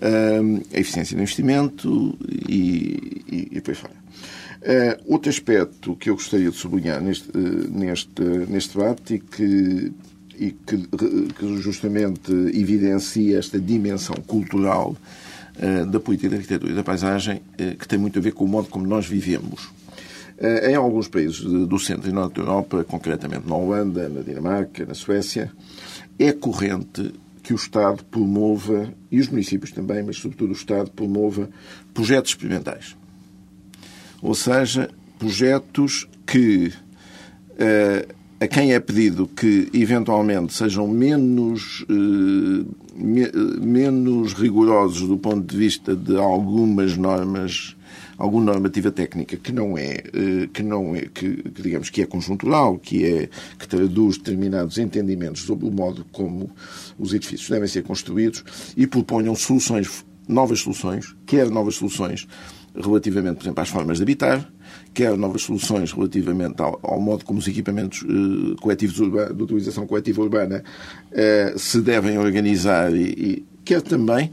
eh, 0.01 0.41
a 0.73 0.79
eficiência 0.79 1.15
do 1.15 1.21
investimento 1.21 2.17
e, 2.47 3.23
e, 3.27 3.47
e 3.51 3.55
depois 3.55 3.79
fora. 3.79 4.02
Uh, 4.63 5.13
outro 5.13 5.29
aspecto 5.29 5.93
que 5.97 6.09
eu 6.09 6.15
gostaria 6.15 6.49
de 6.49 6.55
sublinhar 6.55 7.01
neste, 7.01 7.29
uh, 7.37 7.69
neste, 7.69 8.21
neste 8.47 8.77
debate 8.77 9.15
e 9.15 9.19
que, 9.19 9.91
e 10.39 10.51
que, 10.51 10.77
que, 11.37 11.57
justamente 11.57 12.31
evidencia 12.31 13.39
esta 13.39 13.59
dimensão 13.59 14.15
cultural 14.25 14.95
uh, 15.57 15.85
da 15.85 15.99
política 15.99 16.29
da 16.29 16.35
arquitetura 16.37 16.71
e 16.71 16.75
da 16.75 16.83
paisagem, 16.83 17.41
que 17.77 17.85
tem 17.85 17.99
muito 17.99 18.17
a 18.17 18.21
ver 18.21 18.31
com 18.31 18.45
o 18.45 18.47
modo 18.47 18.69
como 18.69 18.87
nós 18.87 19.05
vivemos. 19.05 19.69
Em 20.39 20.75
alguns 20.75 21.07
países 21.07 21.41
do 21.41 21.77
centro 21.77 22.09
e 22.09 22.13
norte 22.13 22.35
da 22.35 22.41
Europa, 22.41 22.83
concretamente 22.85 23.47
na 23.47 23.55
Holanda, 23.55 24.09
na 24.09 24.21
Dinamarca, 24.21 24.85
na 24.85 24.93
Suécia, 24.93 25.51
é 26.17 26.31
corrente 26.31 27.13
que 27.43 27.53
o 27.53 27.55
Estado 27.55 28.03
promova, 28.05 28.91
e 29.11 29.19
os 29.19 29.29
municípios 29.29 29.71
também, 29.71 30.01
mas 30.03 30.17
sobretudo 30.17 30.49
o 30.49 30.55
Estado, 30.55 30.89
promova 30.89 31.49
projetos 31.93 32.31
experimentais 32.31 32.95
ou 34.23 34.33
seja, 34.33 34.89
projetos 35.19 36.07
que 36.25 36.71
uh, 37.51 38.13
a 38.39 38.47
quem 38.47 38.73
é 38.73 38.79
pedido 38.79 39.27
que 39.27 39.69
eventualmente 39.73 40.53
sejam 40.53 40.87
menos, 40.87 41.81
uh, 41.81 42.65
me, 42.95 43.29
menos 43.61 44.33
rigorosos 44.33 45.07
do 45.07 45.17
ponto 45.17 45.45
de 45.45 45.57
vista 45.57 45.93
de 45.93 46.17
algumas 46.17 46.95
normas, 46.95 47.75
alguma 48.17 48.45
normativa 48.45 48.91
técnica 48.91 49.35
que 49.35 49.51
não 49.51 49.77
é, 49.77 50.03
uh, 50.07 50.47
que 50.47 50.63
não 50.63 50.95
é, 50.95 51.01
que, 51.01 51.43
digamos 51.61 51.89
que 51.89 52.01
é 52.01 52.05
conjuntural, 52.05 52.79
que 52.79 53.05
é 53.05 53.29
que 53.59 53.67
traduz 53.67 54.17
determinados 54.17 54.77
entendimentos 54.77 55.43
sobre 55.43 55.67
o 55.67 55.71
modo 55.71 56.05
como 56.13 56.49
os 56.97 57.13
edifícios 57.13 57.49
devem 57.49 57.67
ser 57.67 57.83
construídos 57.83 58.41
e 58.77 58.87
proponham 58.87 59.35
soluções, 59.35 60.05
novas 60.29 60.61
soluções, 60.61 61.13
quer 61.25 61.49
novas 61.49 61.75
soluções 61.75 62.25
relativamente, 62.75 63.37
por 63.37 63.43
exemplo, 63.43 63.61
às 63.61 63.69
formas 63.69 63.97
de 63.97 64.03
habitar, 64.03 64.49
quer 64.93 65.15
novas 65.17 65.43
soluções 65.43 65.91
relativamente 65.91 66.61
ao, 66.61 66.79
ao 66.81 66.99
modo 66.99 67.23
como 67.25 67.39
os 67.39 67.47
equipamentos 67.47 68.01
uh, 68.01 68.55
coletivos 68.61 68.99
urbanos, 68.99 69.35
de 69.35 69.43
utilização 69.43 69.85
coletiva 69.85 70.21
urbana 70.21 70.63
uh, 71.11 71.59
se 71.59 71.81
devem 71.81 72.17
organizar 72.17 72.93
e, 72.95 73.03
e 73.03 73.45
quer 73.63 73.81
também 73.81 74.31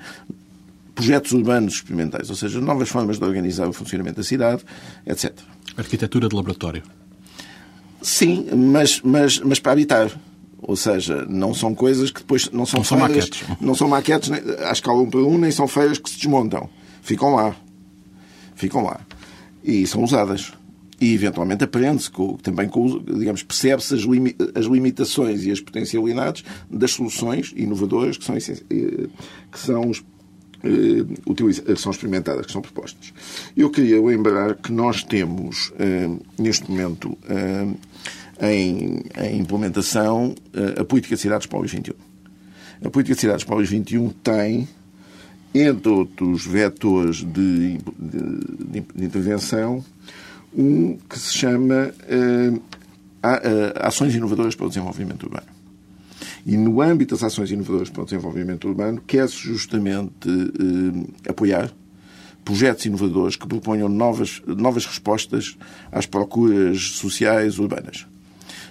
projetos 0.95 1.33
urbanos 1.33 1.75
experimentais, 1.75 2.29
ou 2.29 2.37
seja, 2.37 2.61
novas 2.61 2.89
formas 2.89 3.19
de 3.19 3.25
organizar 3.25 3.69
o 3.69 3.73
funcionamento 3.73 4.17
da 4.17 4.23
cidade, 4.23 4.63
etc. 5.07 5.33
Arquitetura 5.77 6.29
de 6.29 6.35
laboratório. 6.35 6.83
Sim, 8.03 8.49
mas, 8.55 9.01
mas, 9.03 9.39
mas 9.41 9.59
para 9.59 9.73
habitar. 9.73 10.11
Ou 10.63 10.77
seja, 10.77 11.27
não 11.29 11.55
são 11.55 11.75
coisas 11.75 12.11
que 12.11 12.21
depois 12.21 12.51
não 12.51 12.67
são, 12.67 12.79
não 12.79 12.85
feiras, 12.85 12.85
são 12.85 12.99
maquetes. 12.99 13.45
Não 13.61 13.75
são 13.75 13.89
maquetes 13.89 14.31
à 14.63 14.73
escala 14.73 15.01
1 15.01 15.11
para 15.11 15.21
1, 15.21 15.39
nem 15.39 15.51
são 15.51 15.67
feiras 15.67 15.99
que 15.99 16.11
se 16.11 16.17
desmontam. 16.17 16.69
Ficam 17.03 17.35
lá 17.35 17.57
ficam 18.61 18.85
lá. 18.85 19.01
E 19.65 19.87
são 19.87 20.03
usadas. 20.03 20.53
E, 21.01 21.15
eventualmente, 21.15 21.65
aprende-se 21.65 22.11
também 22.43 22.69
com, 22.69 22.99
digamos, 22.99 23.43
percebe-se 23.43 23.95
as, 23.95 24.03
limi 24.03 24.37
as, 24.55 24.67
limitações 24.67 25.45
e 25.47 25.51
as 25.51 25.59
potencialidades 25.59 26.45
das 26.71 26.91
soluções 26.91 27.55
inovadoras 27.57 28.19
que 28.19 28.25
são, 28.25 28.37
eh, 28.37 29.09
que 29.51 29.59
são, 29.59 29.91
uh, 29.91 31.77
são 31.77 31.91
experimentadas, 31.91 32.45
que 32.45 32.53
são 32.53 32.61
propostas. 32.61 33.15
Eu 33.57 33.71
queria 33.71 34.03
lembrar 34.03 34.57
que 34.57 34.71
nós 34.71 35.03
temos, 35.03 35.73
neste 36.39 36.71
momento, 36.71 37.17
em, 38.43 39.03
em, 39.23 39.41
implementação, 39.41 40.35
a 40.79 40.85
Política 40.85 41.15
de 41.15 41.23
Cidades 41.23 41.47
para 41.47 41.61
o 41.61 41.63
21. 41.63 41.95
A 42.85 42.91
Política 42.91 43.15
de 43.15 43.21
Cidades 43.23 43.45
para 43.45 43.57
o 43.57 43.65
21 43.65 44.11
tem 44.11 44.69
entre 45.55 45.91
outros 45.91 46.47
vetores 46.47 47.25
de, 47.25 47.79
de, 47.99 48.81
de 48.81 49.05
intervenção, 49.05 49.85
um 50.55 50.97
que 50.97 51.19
se 51.19 51.39
chama 51.39 51.93
uh, 51.93 52.63
Ações 53.81 54.15
Inovadoras 54.15 54.55
para 54.55 54.67
o 54.67 54.69
Desenvolvimento 54.69 55.25
Urbano. 55.25 55.47
E 56.47 56.57
no 56.57 56.81
âmbito 56.81 57.15
das 57.15 57.23
ações 57.23 57.51
inovadoras 57.51 57.91
para 57.91 58.03
o 58.03 58.05
desenvolvimento 58.05 58.67
urbano, 58.67 59.01
quer-se 59.07 59.37
justamente 59.37 60.29
uh, 60.29 61.09
apoiar 61.29 61.71
projetos 62.45 62.87
inovadores 62.87 63.37
que 63.37 63.47
proponham 63.47 63.89
novas, 63.89 64.43
novas 64.47 64.87
respostas 64.87 65.57
às 65.93 66.07
procuras 66.07 66.81
sociais 66.81 67.59
urbanas 67.59 68.07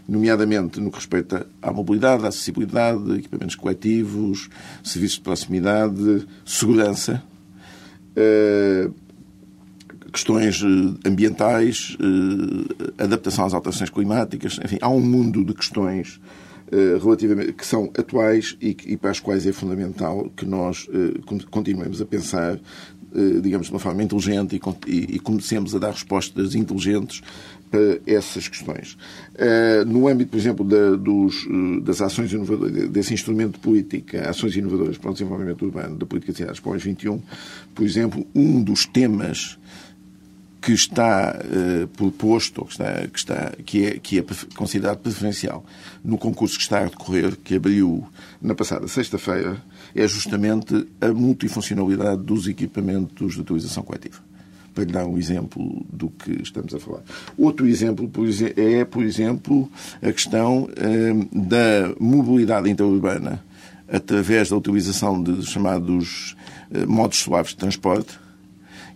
nomeadamente 0.10 0.80
no 0.80 0.90
que 0.90 0.98
respeita 0.98 1.46
à 1.62 1.72
mobilidade, 1.72 2.26
à 2.26 2.30
acessibilidade, 2.30 3.20
equipamentos 3.20 3.56
coletivos, 3.56 4.50
serviços 4.84 5.18
de 5.18 5.24
proximidade, 5.24 6.28
segurança, 6.44 7.24
eh, 8.16 8.90
questões 10.12 10.62
eh, 10.64 11.08
ambientais, 11.08 11.96
eh, 12.00 13.04
adaptação 13.04 13.46
às 13.46 13.54
alterações 13.54 13.90
climáticas, 13.90 14.60
enfim, 14.64 14.78
há 14.82 14.90
um 14.90 15.00
mundo 15.00 15.44
de 15.46 15.54
questões 15.54 16.20
relativamente 17.02 17.54
que 17.54 17.66
são 17.66 17.86
atuais 17.98 18.56
e, 18.62 18.96
para 18.96 19.10
as 19.10 19.20
quais 19.20 19.44
é 19.48 19.52
fundamental 19.52 20.30
que 20.38 20.46
nós 20.46 20.88
continuemos 21.50 22.00
a 22.00 22.06
pensar 22.06 22.60
digamos, 23.42 23.66
de 23.66 23.74
uma 23.74 23.80
forma 23.80 24.04
inteligente 24.04 24.62
e 24.86 25.20
comecemos 25.20 25.74
a 25.74 25.80
dar 25.80 25.90
respostas 25.90 26.54
inteligentes 26.54 27.24
para 27.70 28.00
essas 28.06 28.48
questões. 28.48 28.98
Eh, 29.36 29.84
no 29.86 30.08
âmbito, 30.08 30.32
por 30.32 30.38
exemplo, 30.38 30.66
da, 30.66 30.96
dos, 30.96 31.46
eh, 31.46 31.82
das 31.82 32.02
ações 32.02 32.32
inovadoras, 32.32 32.90
desse 32.90 33.14
instrumento 33.14 33.54
de 33.54 33.60
política, 33.60 34.30
ações 34.30 34.56
inovadoras 34.56 34.98
para 34.98 35.12
o 35.12 35.14
desenvolvimento 35.14 35.64
urbano, 35.66 35.96
da 35.96 36.06
política 36.06 36.32
de 36.32 36.38
cidades 36.40 36.60
pós 36.60 36.84
21, 36.84 37.22
por 37.76 37.86
exemplo, 37.86 38.26
um 38.34 38.62
dos 38.62 38.86
temas 38.86 39.58
que 40.62 40.74
está 40.74 41.40
uh, 41.40 41.88
proposto, 41.90 42.66
que, 42.66 42.72
está, 42.72 43.08
que, 43.08 43.18
está, 43.18 43.52
que, 43.66 43.86
é, 43.86 43.92
que 43.98 44.20
é 44.20 44.26
considerado 44.56 44.98
preferencial 44.98 45.66
no 46.04 46.18
concurso 46.18 46.58
que 46.58 46.64
está 46.64 46.80
a 46.80 46.86
decorrer, 46.86 47.38
que 47.38 47.56
abriu 47.56 48.06
na 48.42 48.54
passada 48.54 48.86
sexta-feira, 48.90 49.64
é 49.96 50.06
justamente 50.06 50.86
a 51.00 51.14
multifuncionalidade 51.14 52.24
dos 52.24 52.46
equipamentos 52.46 53.36
de 53.36 53.42
utilização 53.42 53.84
coletiva 53.84 54.29
para 54.80 54.86
lhe 54.86 54.92
dar 54.92 55.06
um 55.06 55.18
exemplo 55.18 55.86
do 55.92 56.10
que 56.10 56.42
estamos 56.42 56.74
a 56.74 56.80
falar. 56.80 57.02
Outro 57.38 57.68
exemplo 57.68 58.10
é, 58.56 58.86
por 58.86 59.04
exemplo, 59.04 59.70
a 60.02 60.12
questão 60.12 60.70
eh, 60.78 61.14
da 61.34 61.94
mobilidade 62.00 62.70
interurbana 62.70 63.44
através 63.92 64.50
da 64.50 64.56
utilização 64.56 65.22
de 65.22 65.46
chamados 65.46 66.36
eh, 66.72 66.86
modos 66.86 67.20
suaves 67.20 67.52
de 67.52 67.58
transporte 67.58 68.18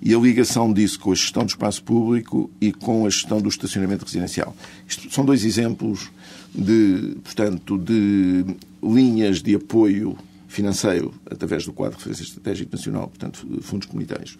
e 0.02 0.13
a 0.13 0.17
ligação 0.17 0.72
disso 0.72 1.00
com 1.00 1.12
a 1.12 1.15
gestão 1.15 1.43
do 1.43 1.50
espaço 1.50 1.84
público 1.84 2.50
e 2.62 2.72
com 2.72 3.06
a 3.06 3.10
gestão 3.10 3.41
do 3.41 3.50
estacionamento 3.50 4.06
residencial. 4.06 4.56
Isto 4.88 5.13
são 5.13 5.26
dois 5.26 5.43
exemplos 5.43 6.12
de, 6.54 7.17
portanto, 7.24 7.78
de 7.78 8.46
linhas 8.82 9.41
de 9.41 9.56
apoio 9.56 10.17
financeiro, 10.53 11.13
através 11.29 11.65
do 11.65 11.73
quadro 11.73 11.97
de 11.97 12.03
referência 12.03 12.23
estratégico 12.23 12.71
nacional, 12.71 13.07
portanto, 13.07 13.45
fundos 13.61 13.87
comunitários, 13.87 14.37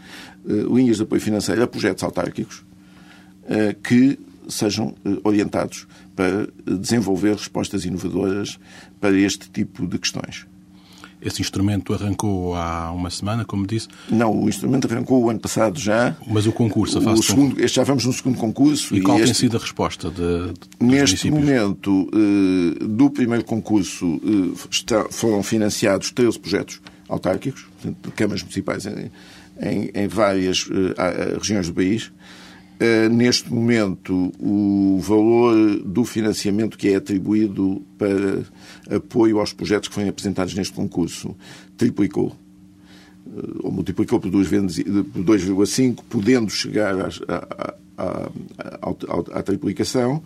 eh, 0.48 0.54
linhas 0.72 0.98
de 0.98 1.04
apoio 1.04 1.22
financeiro 1.22 1.64
a 1.64 1.68
projetos 1.68 2.04
autárquicos 2.04 2.64
eh, 3.50 3.76
que 3.84 4.20
sejam 4.48 4.96
eh, 5.04 5.20
orientados 5.24 5.88
para 6.16 6.48
desenvolver 6.66 7.34
respostas 7.34 7.84
inovadoras 7.86 8.60
para 9.02 9.18
este 9.18 9.50
tipo 9.50 9.88
de 9.88 9.98
questões. 9.98 10.46
Esse 11.24 11.42
instrumento 11.42 11.94
arrancou 11.94 12.54
há 12.56 12.92
uma 12.92 13.10
semana, 13.10 13.46
como 13.46 13.66
disse? 13.66 13.88
Não, 14.10 14.44
o 14.44 14.50
instrumento 14.50 14.92
arrancou 14.92 15.24
o 15.24 15.30
ano 15.30 15.40
passado 15.40 15.80
já. 15.80 16.16
Mas 16.28 16.46
o 16.46 16.52
concurso, 16.52 16.98
a 16.98 17.02
fase 17.02 17.22
o 17.22 17.24
segundo, 17.24 17.64
este 17.64 17.76
já 17.78 17.84
vamos 17.84 18.06
no 18.06 18.12
segundo 18.12 18.38
concurso. 18.38 18.94
E, 18.94 19.00
e 19.00 19.02
qual 19.02 19.18
este, 19.18 19.26
tem 19.26 19.34
sido 19.34 19.58
a 19.58 19.60
resposta 19.60 20.10
de, 20.10 20.54
de 20.54 20.86
Neste 20.86 21.32
momento, 21.32 22.10
eh, 22.14 22.86
do 22.86 23.10
primeiro 23.10 23.46
concurso, 23.46 24.20
eh, 24.24 25.08
foram 25.12 25.42
financiados 25.42 26.12
13 26.12 26.40
projetos 26.40 26.82
autárquicos, 27.08 27.66
de 27.84 28.12
câmaras 28.12 28.42
municipais 28.42 28.86
em, 28.86 29.12
em, 29.62 29.92
em 29.94 30.08
várias 30.08 30.68
eh, 30.70 31.38
regiões 31.38 31.68
do 31.68 31.74
país. 31.74 32.12
Uh, 32.84 33.08
neste 33.08 33.54
momento, 33.54 34.34
o 34.38 35.00
valor 35.00 35.80
do 35.86 36.04
financiamento 36.04 36.78
que 36.78 36.90
é 36.90 36.96
atribuído 36.98 37.82
para 37.98 38.44
apoio 38.94 39.40
aos 39.40 39.54
projetos 39.54 39.88
que 39.88 39.96
foram 39.96 40.10
apresentados 40.10 40.54
neste 40.54 40.74
concurso 40.74 41.34
triplicou. 41.78 42.36
Uh, 43.26 43.60
ou 43.64 43.72
multiplicou 43.72 44.20
por 44.20 44.30
2,5, 44.30 46.00
podendo 46.10 46.50
chegar 46.50 46.94
à, 47.00 47.08
à, 47.98 48.30
à, 48.82 49.40
à 49.40 49.44
triplicação. 49.44 50.22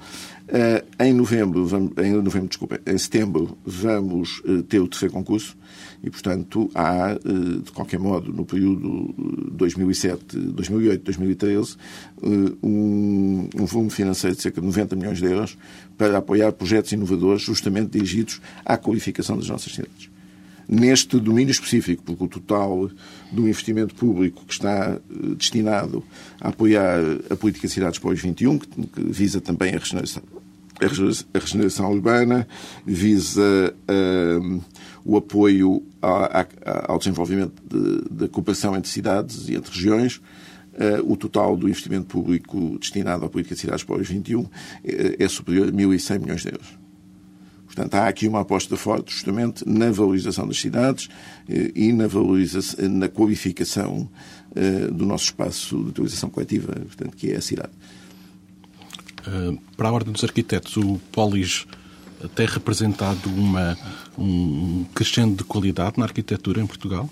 Uh, 0.48 1.04
em 1.04 1.14
novembro, 1.14 1.68
em 2.02 2.14
novembro, 2.14 2.48
desculpa, 2.48 2.80
em 2.88 2.98
setembro, 2.98 3.56
vamos 3.64 4.42
ter 4.68 4.80
o 4.80 4.88
terceiro 4.88 5.14
concurso 5.14 5.56
e, 6.04 6.10
portanto, 6.10 6.70
há, 6.76 7.12
eh, 7.12 7.62
de 7.64 7.72
qualquer 7.72 8.00
modo, 8.00 8.32
no 8.32 8.46
período 8.46 9.14
2007, 9.52 10.38
2008, 10.38 11.04
2013, 11.04 11.76
um, 12.22 13.50
um 13.56 13.66
volume 13.66 13.90
financeiro 13.90 14.36
de 14.36 14.42
cerca 14.42 14.62
de 14.62 14.68
90 14.68 14.96
milhões 14.96 15.18
de 15.18 15.26
euros 15.26 15.58
para 15.98 16.18
apoiar 16.18 16.52
projetos 16.52 16.92
inovadores 16.92 17.42
justamente 17.42 17.92
dirigidos 17.92 18.42
à 18.64 18.78
qualificação 18.78 19.38
das 19.38 19.50
nossas 19.50 19.74
cidades. 19.74 20.10
Neste 20.70 21.18
domínio 21.20 21.52
específico, 21.52 22.04
porque 22.04 22.26
o 22.26 22.28
total 22.28 22.90
do 23.32 23.48
investimento 23.48 23.96
público 23.96 24.44
que 24.46 24.54
está 24.54 25.00
eh, 25.00 25.36
destinado 25.38 26.04
a 26.42 26.50
apoiar 26.50 27.00
a 27.30 27.36
política 27.36 27.68
de 27.68 27.74
cidades 27.74 28.00
pós 28.00 28.20
21, 28.20 28.60
que, 28.60 28.68
visa 28.98 29.40
também 29.40 29.74
a 29.74 29.80
regeneração, 29.80 30.24
a 31.34 31.40
regeneração 31.40 31.92
urbana, 31.92 32.48
visa 32.86 33.74
uh, 33.90 34.62
o 35.08 35.16
apoio 35.16 35.82
ao 36.02 37.00
desenvolvimento 37.00 37.54
da 38.12 38.26
de, 38.26 38.28
cooperação 38.30 38.76
entre 38.76 38.92
cidades 38.92 39.48
e 39.48 39.56
entre 39.56 39.74
regiões. 39.74 40.18
Uh, 40.18 41.12
o 41.12 41.18
total 41.18 41.58
do 41.58 41.68
investimento 41.68 42.06
público 42.06 42.78
destinado 42.78 43.26
à 43.26 43.30
política 43.30 43.56
de 43.56 43.62
cidades 43.62 43.84
para 43.84 44.00
os 44.00 44.08
21 44.08 44.46
é, 44.84 45.24
é 45.24 45.28
superior 45.28 45.70
a 45.70 45.72
1.100 45.72 46.20
milhões 46.20 46.42
de 46.42 46.50
euros. 46.50 46.68
Portanto, 47.66 47.96
há 47.96 48.08
aqui 48.08 48.28
uma 48.28 48.42
aposta 48.42 48.76
forte 48.78 49.12
justamente 49.12 49.68
na 49.68 49.90
valorização 49.90 50.46
das 50.46 50.60
cidades 50.60 51.10
eh, 51.50 51.72
e 51.74 51.94
na, 51.94 52.06
valorização, 52.06 52.90
na 52.90 53.08
qualificação 53.08 54.10
do 54.92 55.06
nosso 55.06 55.26
espaço 55.26 55.78
de 55.84 55.90
utilização 55.90 56.32
coletiva, 56.32 56.74
portanto, 56.74 57.16
que 57.16 57.32
é 57.32 57.36
a 57.36 57.42
cidade. 57.42 57.72
Para 59.76 59.90
a 59.90 59.92
Ordem 59.92 60.12
dos 60.12 60.24
Arquitetos, 60.24 60.76
o 60.78 61.00
Polis 61.12 61.68
tem 62.36 62.46
representado 62.48 63.30
uma, 63.30 63.78
um 64.18 64.86
crescendo 64.94 65.36
de 65.36 65.44
qualidade 65.44 65.98
na 65.98 66.06
arquitetura 66.06 66.62
em 66.62 66.68
Portugal? 66.68 67.10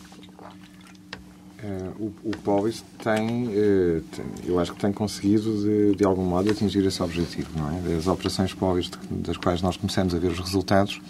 Uh, 1.65 2.13
o, 2.24 2.30
o 2.30 2.38
Polis 2.44 2.84
tem, 3.04 3.48
uh, 3.48 4.02
tem, 4.12 4.26
eu 4.46 4.60
acho 4.60 4.74
que 4.74 4.80
tem 4.80 4.94
conseguido, 4.94 5.63
de, 5.63 5.96
de, 5.96 6.06
algum 6.06 6.24
modo, 6.24 6.52
atingir 6.52 6.86
esse 6.86 7.02
objetivo, 7.02 7.50
não 7.58 7.70
é? 7.72 7.96
As 7.96 8.06
operações 8.06 8.54
Polis, 8.54 8.91
das 9.10 9.36
quais 9.38 9.63
nós 9.63 9.76
começamos 9.76 10.13
a 10.13 10.20
ver 10.20 10.28
os 10.28 10.39
resultados, 10.39 11.02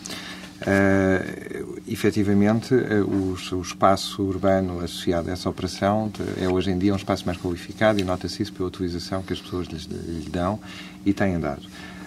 uh, 0.62 1.82
efetivamente, 1.88 2.74
uh, 2.74 3.06
o, 3.06 3.36
o, 3.58 3.62
espaço 3.62 4.24
urbano 4.24 4.80
associado 4.80 5.30
a 5.30 5.34
essa 5.34 5.50
operação 5.50 6.10
é 6.40 6.48
hoje 6.48 6.72
em 6.72 6.78
dia 6.78 6.94
um 6.94 6.98
espaço 6.98 7.26
mais 7.26 7.38
qualificado 7.38 8.00
e 8.00 8.04
nota-se 8.06 8.42
isso 8.44 8.54
pela 8.54 8.70
utilização 8.70 9.24
que 9.24 9.34
as 9.34 9.42
pessoas 9.42 9.68
lhe, 9.68 9.78
lhe 9.78 10.30
dão 10.30 10.58
e 11.06 11.12
têm 11.14 11.38
dado. 11.38 11.64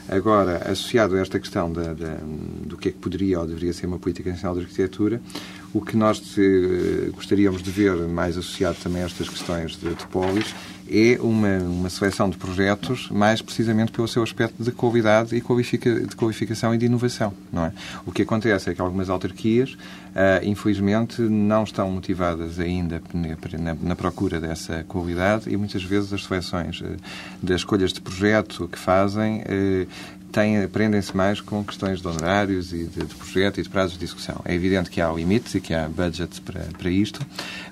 Agora, 0.09 0.57
associado 0.71 1.17
a 1.17 1.21
esta 1.21 1.39
questão 1.39 1.71
da, 1.71 1.93
da, 1.93 2.19
do 2.65 2.79
que 2.79 2.89
é 2.89 2.93
que 2.93 2.99
poderia 2.99 3.41
ou 3.41 3.47
deveria 3.47 3.75
ser 3.75 3.87
uma 3.87 3.99
política 3.99 4.31
nacional 4.31 4.57
de 4.57 4.63
arquitetura, 4.63 5.21
o 5.75 5.83
que 5.83 5.97
nós 5.97 6.23
eh, 6.39 7.11
gostaríamos 7.13 7.63
de 7.63 7.71
ver 7.71 7.95
mais 8.09 8.39
associado 8.39 8.79
também 8.83 9.03
a 9.03 9.05
estas 9.05 9.29
questões 9.29 9.77
de, 9.77 9.95
de 9.95 10.07
polis 10.07 10.55
é 10.91 11.19
uma, 11.21 11.59
uma 11.59 11.91
seleção 11.91 12.31
de 12.31 12.37
projetos 12.37 13.09
mais 13.11 13.43
precisamente 13.43 13.93
pelo 13.93 14.09
seu 14.09 14.23
aspecto 14.23 14.63
de 14.63 14.73
qualidade 14.73 15.37
e 15.37 15.41
qualifica, 15.41 16.01
de 16.01 16.17
qualificação 16.17 16.75
e 16.75 16.79
de 16.79 16.87
inovação. 16.87 17.33
Não 17.53 17.67
é? 17.67 17.73
O 18.07 18.13
que 18.13 18.23
acontece 18.23 18.71
é 18.71 18.75
que 18.75 18.81
algumas 18.81 19.11
autarquias, 19.11 19.73
uh, 19.73 20.45
infelizmente, 20.45 21.21
não 21.23 21.65
estão 21.65 21.91
motivadas 21.91 22.59
ainda 22.59 23.03
na, 23.59 23.75
na, 23.75 23.97
procura 23.97 24.41
dessa 24.41 24.85
qualidade 24.85 25.53
e 25.53 25.57
muitas 25.57 25.83
vezes 25.83 26.13
as 26.13 26.25
seleções 26.25 26.81
uh, 26.81 26.97
das 27.43 27.57
escolhas 27.61 27.93
de 27.93 28.01
projeto 28.01 28.69
que 28.69 28.79
fazem 28.79 29.43
uh, 30.37 30.69
prendem-se 30.69 31.17
mais 31.17 31.41
com 31.41 31.65
questões 31.65 32.01
de 32.01 32.09
honorários 32.09 32.73
e 32.73 32.85
de, 32.85 33.05
de, 33.05 33.15
projeto 33.15 33.59
e 33.61 33.63
de 33.63 33.69
prazos 33.69 33.95
de 33.95 33.99
discussão. 33.99 34.41
É 34.45 34.55
evidente 34.55 34.91
que 34.91 35.01
há 35.01 35.11
limites 35.13 35.55
e 35.55 35.61
que 35.61 35.75
há 35.75 35.89
budgets 35.89 36.39
para, 36.39 36.61
para 36.77 36.91
isto, 36.91 37.21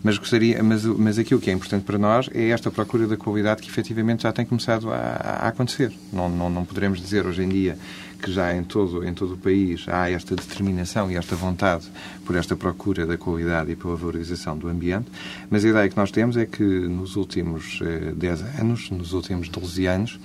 mas, 0.03 0.19
gostaria, 0.19 0.63
mas, 0.63 0.85
mas 0.85 1.19
aquilo 1.19 1.41
que 1.41 1.51
é 1.51 1.53
importante 1.53 1.85
para 1.85 1.99
nós 1.99 2.29
é 2.35 2.49
esta 2.49 2.71
procura 2.71 3.07
da 3.07 3.17
qualidade 3.17 3.63
que 3.63 3.69
efetivamente 3.69 4.23
já 4.23 4.33
tem 4.33 4.45
começado 4.45 4.93
a, 4.93 4.97
a 4.97 5.49
acontecer. 5.49 5.93
Não, 6.13 6.29
não, 6.29 6.49
não 6.49 6.65
poderemos 6.65 7.01
dizer 7.01 7.27
hoje 7.27 7.43
em 7.43 7.49
dia 7.49 7.79
que 8.21 8.33
já 8.33 8.55
em 8.55 8.65
todo, 8.65 9.07
em 9.07 9.13
todo 9.13 9.35
o 9.35 9.39
país 9.39 9.85
há 9.89 10.11
esta 10.11 10.35
determinação 10.35 11.11
e 11.11 11.17
esta 11.17 11.37
vontade 11.37 11.87
por 12.25 12.35
esta 12.37 12.57
procura 12.57 13.07
da 13.07 13.17
qualidade 13.17 13.71
e 13.71 13.77
pela 13.77 13.95
valorização 13.95 14.57
do 14.57 14.69
ambiente, 14.69 15.11
mas 15.51 15.65
a 15.65 15.69
ideia 15.69 15.89
que 15.89 15.97
nós 15.97 16.11
temos 16.11 16.37
é 16.37 16.47
que 16.47 16.63
nos 16.63 17.17
últimos 17.17 17.81
eh, 17.83 18.13
10 18.17 18.61
anos, 18.61 18.91
nos 18.91 19.13
últimos 19.13 19.49
12 19.49 19.87
anos, 19.87 20.19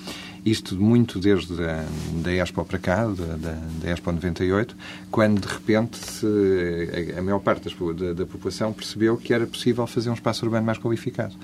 isto 0.45 0.75
muito 0.75 1.19
desde 1.19 1.53
a, 1.63 1.85
da 2.23 2.31
Expo 2.31 2.65
para 2.65 2.79
cá, 2.79 3.05
da, 3.05 3.35
da, 3.35 3.57
da 3.81 3.91
Expo 3.91 4.11
98, 4.11 4.75
quando 5.11 5.41
de 5.41 5.47
repente 5.47 5.97
se, 5.97 6.25
a, 7.15 7.19
a, 7.19 7.21
maior 7.21 7.39
parte 7.39 7.65
das, 7.65 7.95
da, 7.95 8.13
da, 8.13 8.25
população 8.25 8.73
percebeu 8.73 9.17
que 9.17 9.33
era 9.33 9.45
possível 9.45 9.85
fazer 9.85 10.09
um 10.09 10.13
espaço 10.13 10.43
urbano 10.45 10.65
mais 10.65 10.79
qualificado. 10.79 11.35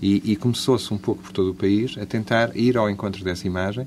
E, 0.00 0.32
e 0.32 0.36
começou-se 0.36 0.92
um 0.92 0.98
pouco 0.98 1.22
por 1.22 1.32
todo 1.32 1.50
o 1.50 1.54
país 1.54 1.96
a 1.98 2.06
tentar 2.06 2.56
ir 2.56 2.76
ao 2.78 2.88
encontro 2.88 3.22
dessa 3.22 3.46
imagem 3.46 3.86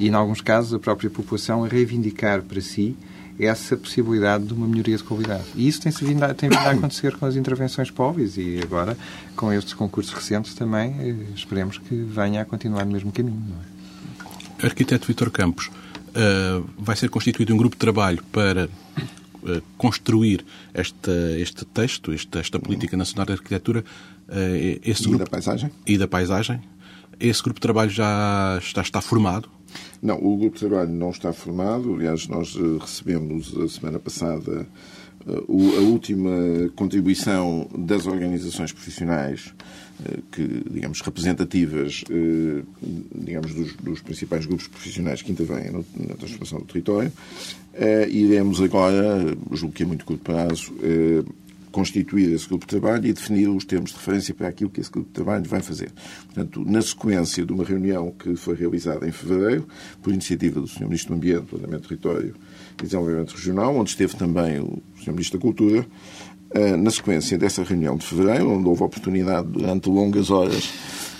e, 0.00 0.08
em 0.08 0.14
alguns 0.14 0.40
casos, 0.40 0.72
a 0.72 0.78
própria 0.78 1.10
população 1.10 1.64
a 1.64 1.68
reivindicar 1.68 2.42
para 2.42 2.60
si 2.60 2.96
essa 3.38 3.76
possibilidade 3.76 4.46
de 4.46 4.54
uma 4.54 4.66
melhoria 4.66 4.96
de 4.96 5.04
qualidade. 5.04 5.44
E 5.54 5.68
isso 5.68 5.82
tem, 5.82 5.92
vindo 5.92 6.22
a, 6.22 6.32
tem 6.32 6.48
vindo 6.48 6.58
a 6.58 6.70
acontecer 6.70 7.14
com 7.16 7.26
as 7.26 7.36
intervenções 7.36 7.90
pobres 7.90 8.38
e 8.38 8.60
agora, 8.62 8.96
com 9.36 9.52
estes 9.52 9.74
concursos 9.74 10.14
recentes 10.14 10.54
também, 10.54 10.94
eh, 10.98 11.14
esperemos 11.34 11.76
que 11.76 11.94
venha 11.94 12.40
a 12.40 12.44
continuar 12.46 12.86
no 12.86 12.92
mesmo 12.92 13.12
caminho. 13.12 13.42
Não 13.46 13.56
é? 13.56 13.75
Arquiteto 14.62 15.06
Vitor 15.06 15.30
Campos, 15.30 15.66
uh, 15.68 16.66
vai 16.78 16.96
ser 16.96 17.10
constituído 17.10 17.52
um 17.54 17.56
grupo 17.56 17.76
de 17.76 17.80
trabalho 17.80 18.22
para 18.32 18.66
uh, 18.66 19.62
construir 19.76 20.44
esta, 20.72 21.12
este 21.38 21.64
texto, 21.64 22.12
esta, 22.12 22.38
esta 22.40 22.58
Política 22.58 22.96
Nacional 22.96 23.26
de 23.26 23.32
Arquitetura. 23.32 23.84
Uh, 24.28 24.80
esse 24.84 25.02
e 25.02 25.08
grupo, 25.08 25.24
da 25.24 25.30
paisagem? 25.30 25.70
E 25.86 25.98
da 25.98 26.08
paisagem. 26.08 26.60
Esse 27.18 27.42
grupo 27.42 27.58
de 27.58 27.62
trabalho 27.62 27.90
já 27.90 28.58
está, 28.60 28.82
está 28.82 29.00
formado? 29.00 29.48
Não, 30.02 30.16
o 30.16 30.36
grupo 30.36 30.54
de 30.54 30.66
trabalho 30.66 30.90
não 30.90 31.10
está 31.10 31.32
formado. 31.32 31.94
Aliás, 31.94 32.28
nós 32.28 32.56
recebemos 32.80 33.56
a 33.56 33.68
semana 33.68 33.98
passada 33.98 34.66
a 35.26 35.80
última 35.80 36.30
contribuição 36.76 37.68
das 37.76 38.06
organizações 38.06 38.72
profissionais 38.72 39.52
que, 40.30 40.64
digamos, 40.70 41.00
representativas, 41.00 42.04
eh, 42.10 42.62
digamos, 43.14 43.54
dos, 43.54 43.74
dos 43.76 44.00
principais 44.00 44.46
grupos 44.46 44.68
profissionais 44.68 45.22
que 45.22 45.32
intervêm 45.32 45.70
na 45.70 46.14
transformação 46.14 46.58
do 46.60 46.66
território. 46.66 47.12
Eh, 47.74 48.08
iremos 48.10 48.60
agora, 48.60 49.36
julgo 49.52 49.74
que 49.74 49.82
a 49.82 49.86
muito 49.86 50.04
curto 50.04 50.22
prazo, 50.22 50.72
constituir 51.76 52.32
esse 52.32 52.48
grupo 52.48 52.64
de 52.64 52.70
trabalho 52.70 53.06
e 53.06 53.12
definir 53.12 53.50
os 53.50 53.62
termos 53.62 53.90
de 53.90 53.96
referência 53.98 54.32
para 54.32 54.48
aquilo 54.48 54.70
que 54.70 54.80
esse 54.80 54.90
grupo 54.90 55.08
de 55.08 55.12
trabalho 55.12 55.44
vai 55.44 55.60
fazer. 55.60 55.92
Portanto, 56.24 56.64
na 56.64 56.80
sequência 56.80 57.44
de 57.44 57.52
uma 57.52 57.64
reunião 57.64 58.12
que 58.12 58.34
foi 58.34 58.56
realizada 58.56 59.06
em 59.06 59.12
fevereiro, 59.12 59.68
por 60.02 60.10
iniciativa 60.10 60.58
do 60.58 60.66
Sr. 60.66 60.84
Ministro 60.84 61.10
do 61.10 61.16
Ambiente, 61.16 61.42
Planeamento 61.42 61.82
do 61.82 61.88
Território 61.88 62.34
e 62.78 62.82
Desenvolvimento 62.82 63.32
Regional, 63.32 63.76
onde 63.76 63.90
esteve 63.90 64.16
também 64.16 64.58
o 64.58 64.82
Sr. 65.04 65.10
Ministro 65.10 65.38
da 65.38 65.42
Cultura, 65.42 65.80
eh, 65.80 65.86
na 66.78 66.90
sequência 66.90 67.36
dessa 67.36 67.62
reunião 67.62 67.96
de 67.96 68.06
fevereiro, 68.06 68.50
onde 68.50 68.68
houve 68.68 68.82
oportunidade 68.82 69.48
durante 69.48 69.88
longas 69.88 70.30
horas, 70.30 70.72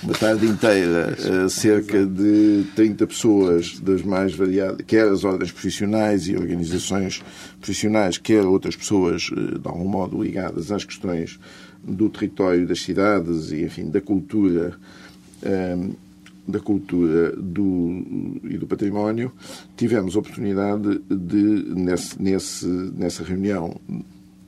uma 0.02 0.14
tarde 0.14 0.46
inteira, 0.46 1.16
eh, 1.18 1.48
cerca 1.48 2.04
de 2.06 2.64
30 2.74 3.06
pessoas 3.06 3.80
das 3.80 4.02
mais 4.02 4.34
variadas, 4.34 4.84
quer 4.86 5.08
as 5.08 5.24
ordens 5.24 5.50
profissionais 5.50 6.28
e 6.28 6.36
organizações 6.36 7.22
profissionais, 7.60 8.18
quer 8.18 8.44
outras 8.44 8.76
pessoas, 8.76 9.30
eh, 9.32 9.58
de 9.58 9.68
algum 9.68 9.88
modo, 9.88 10.22
ligadas 10.22 10.70
às 10.70 10.84
questões 10.84 11.40
do 11.82 12.08
território, 12.08 12.66
das 12.66 12.82
cidades 12.82 13.50
e, 13.50 13.64
enfim, 13.64 13.88
da 13.88 14.00
cultura 14.00 14.78
da 16.48 16.60
cultura 16.60 17.32
do, 17.36 18.40
e 18.44 18.56
do 18.56 18.66
património, 18.66 19.32
tivemos 19.76 20.16
oportunidade 20.16 21.00
de, 21.10 21.74
nesse, 22.18 22.66
nessa 22.66 23.22
reunião 23.22 23.78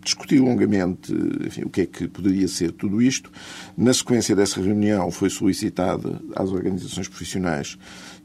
discutiu 0.09 0.45
longamente 0.45 1.13
enfim, 1.47 1.63
o 1.65 1.71
que 1.71 1.83
é 1.83 1.87
que 1.87 2.09
poderia 2.09 2.49
ser 2.49 2.73
tudo 2.73 3.01
isto. 3.03 3.31
Na 3.77 3.93
sequência 3.93 4.35
dessa 4.35 4.61
reunião 4.61 5.11
foi 5.11 5.29
solicitada 5.31 6.21
às 6.35 6.51
organizações 6.51 7.09
profissionais 7.09 7.79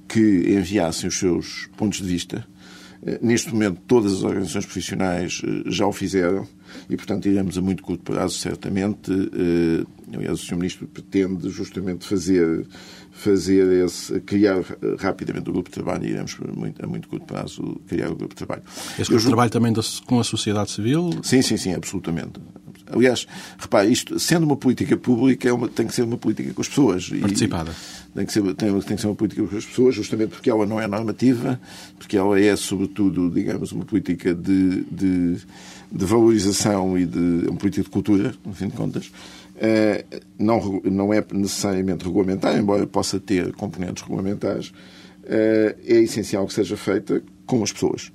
que 0.07 0.19
enviassem 0.47 1.07
os 1.07 1.17
seus 1.17 1.69
pontos 1.75 1.99
de 1.99 2.07
vista. 2.07 2.45
Eh, 3.05 3.19
neste 3.21 3.51
momento, 3.51 3.81
todas 3.85 4.13
as 4.13 4.23
organizações 4.23 4.65
profissionais 4.65 5.41
eh, 5.43 5.63
já 5.67 5.85
o 5.85 5.91
fizeram 5.91 6.47
e, 6.89 6.95
portanto, 6.95 7.27
iremos 7.27 7.57
a 7.57 7.61
muito 7.61 7.83
curto 7.83 8.03
prazo, 8.03 8.37
certamente. 8.37 9.11
Eh, 9.11 9.85
aliás, 10.15 10.41
o 10.41 10.45
Sr. 10.45 10.55
Ministro 10.55 10.87
pretende 10.87 11.49
justamente 11.49 12.05
fazer, 12.05 12.65
fazer 13.13 13.85
esse, 13.85 14.19
criar 14.21 14.63
rapidamente 14.99 15.49
o 15.49 15.53
grupo 15.53 15.69
de 15.69 15.75
trabalho 15.75 16.05
e 16.05 16.09
iremos 16.09 16.35
a 16.81 16.87
muito 16.87 17.07
curto 17.07 17.25
prazo 17.25 17.79
criar 17.87 18.09
o 18.09 18.15
grupo 18.15 18.33
de 18.33 18.37
trabalho. 18.37 18.63
Esse 18.99 19.09
grupo 19.09 19.21
de 19.21 19.27
trabalho 19.27 19.51
também 19.51 19.73
com 20.05 20.19
a 20.19 20.23
sociedade 20.23 20.71
civil? 20.71 21.11
Sim, 21.21 21.41
sim, 21.41 21.55
sim, 21.55 21.73
absolutamente. 21.73 22.41
Aliás, 22.91 23.25
repare, 23.57 23.91
isto, 23.91 24.19
sendo 24.19 24.43
uma 24.43 24.57
política 24.57 24.97
pública, 24.97 25.47
é 25.47 25.53
uma, 25.53 25.67
tem 25.67 25.87
que 25.87 25.93
ser 25.95 26.03
uma 26.03 26.17
política 26.17 26.53
com 26.53 26.61
as 26.61 26.67
pessoas. 26.67 27.09
Participada. 27.09 27.71
Tem 28.13 28.25
que, 28.25 28.33
ser, 28.33 28.41
tem, 28.53 28.79
tem 28.81 28.95
que 28.95 29.01
ser 29.01 29.07
uma 29.07 29.15
política 29.15 29.47
com 29.47 29.57
as 29.57 29.65
pessoas, 29.65 29.95
justamente 29.95 30.29
porque 30.29 30.49
ela 30.49 30.65
não 30.65 30.79
é 30.79 30.87
normativa, 30.87 31.59
porque 31.97 32.17
ela 32.17 32.39
é, 32.39 32.55
sobretudo, 32.55 33.29
digamos, 33.31 33.71
uma 33.71 33.85
política 33.85 34.35
de, 34.35 34.83
de, 34.91 35.37
de 35.91 36.05
valorização 36.05 36.97
e 36.97 37.05
de 37.05 37.47
uma 37.47 37.57
política 37.57 37.83
de 37.83 37.89
cultura, 37.89 38.35
no 38.45 38.53
fim 38.53 38.67
de 38.67 38.73
contas. 38.73 39.11
É, 39.55 40.03
não, 40.37 40.81
não 40.83 41.13
é 41.13 41.23
necessariamente 41.33 42.05
regulamentar, 42.05 42.57
embora 42.57 42.85
possa 42.87 43.19
ter 43.19 43.53
componentes 43.53 44.03
regulamentares, 44.03 44.73
é, 45.25 45.75
é 45.85 45.95
essencial 46.01 46.45
que 46.47 46.53
seja 46.53 46.75
feita 46.75 47.23
com 47.45 47.63
as 47.63 47.71
pessoas. 47.71 48.11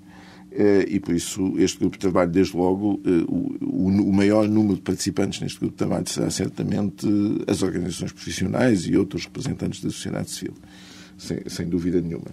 Eh, 0.50 0.86
e 0.88 1.00
por 1.00 1.14
isso 1.14 1.54
este 1.58 1.78
grupo 1.78 1.96
de 1.96 2.00
trabalho, 2.00 2.30
desde 2.30 2.56
logo, 2.56 3.00
eh, 3.04 3.24
o 3.60 4.12
maior 4.12 4.48
número 4.48 4.76
de 4.76 4.80
participantes 4.80 5.40
neste 5.40 5.60
grupo 5.60 5.74
de 5.74 5.78
trabalho 5.78 6.08
será 6.08 6.30
certamente 6.30 7.06
as 7.46 7.62
organizações 7.62 8.12
profissionais 8.12 8.86
e 8.86 8.96
outros 8.96 9.24
representantes 9.24 9.82
da 9.82 9.90
sociedade 9.90 10.30
civil. 10.30 10.54
Sem, 11.18 11.40
sem, 11.48 11.68
dúvida 11.68 12.00
nenhuma. 12.00 12.30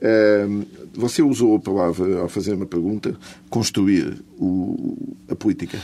Eh, 0.00 0.46
você 0.94 1.22
usou 1.22 1.56
a 1.56 1.58
palavra, 1.60 2.20
ao 2.20 2.28
fazer 2.28 2.54
uma 2.54 2.66
pergunta, 2.66 3.16
construir 3.50 4.22
o, 4.38 5.16
a 5.28 5.34
política. 5.34 5.78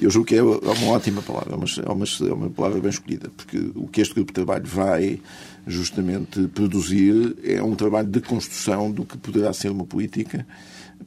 Eu 0.00 0.10
julgo 0.10 0.26
que 0.26 0.36
é 0.36 0.42
uma 0.42 0.86
ótima 0.88 1.20
palavra, 1.22 1.56
mas 1.56 1.78
é 1.78 1.90
uma, 1.90 2.04
é 2.04 2.32
uma 2.32 2.50
palavra 2.50 2.80
bem 2.80 2.90
escolhida, 2.90 3.30
porque 3.36 3.58
o 3.74 3.86
que 3.86 4.00
este 4.00 4.14
grupo 4.14 4.30
de 4.30 4.34
trabalho 4.34 4.66
vai 4.66 5.20
justamente 5.66 6.48
produzir 6.48 7.36
é 7.44 7.62
um 7.62 7.74
trabalho 7.74 8.08
de 8.08 8.20
construção 8.20 8.90
do 8.90 9.04
que 9.04 9.18
poderá 9.18 9.52
ser 9.52 9.70
uma 9.70 9.84
política 9.84 10.46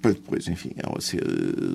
para 0.01 0.11
depois, 0.11 0.47
enfim, 0.47 0.71
ela 0.77 0.99
ser, 0.99 1.23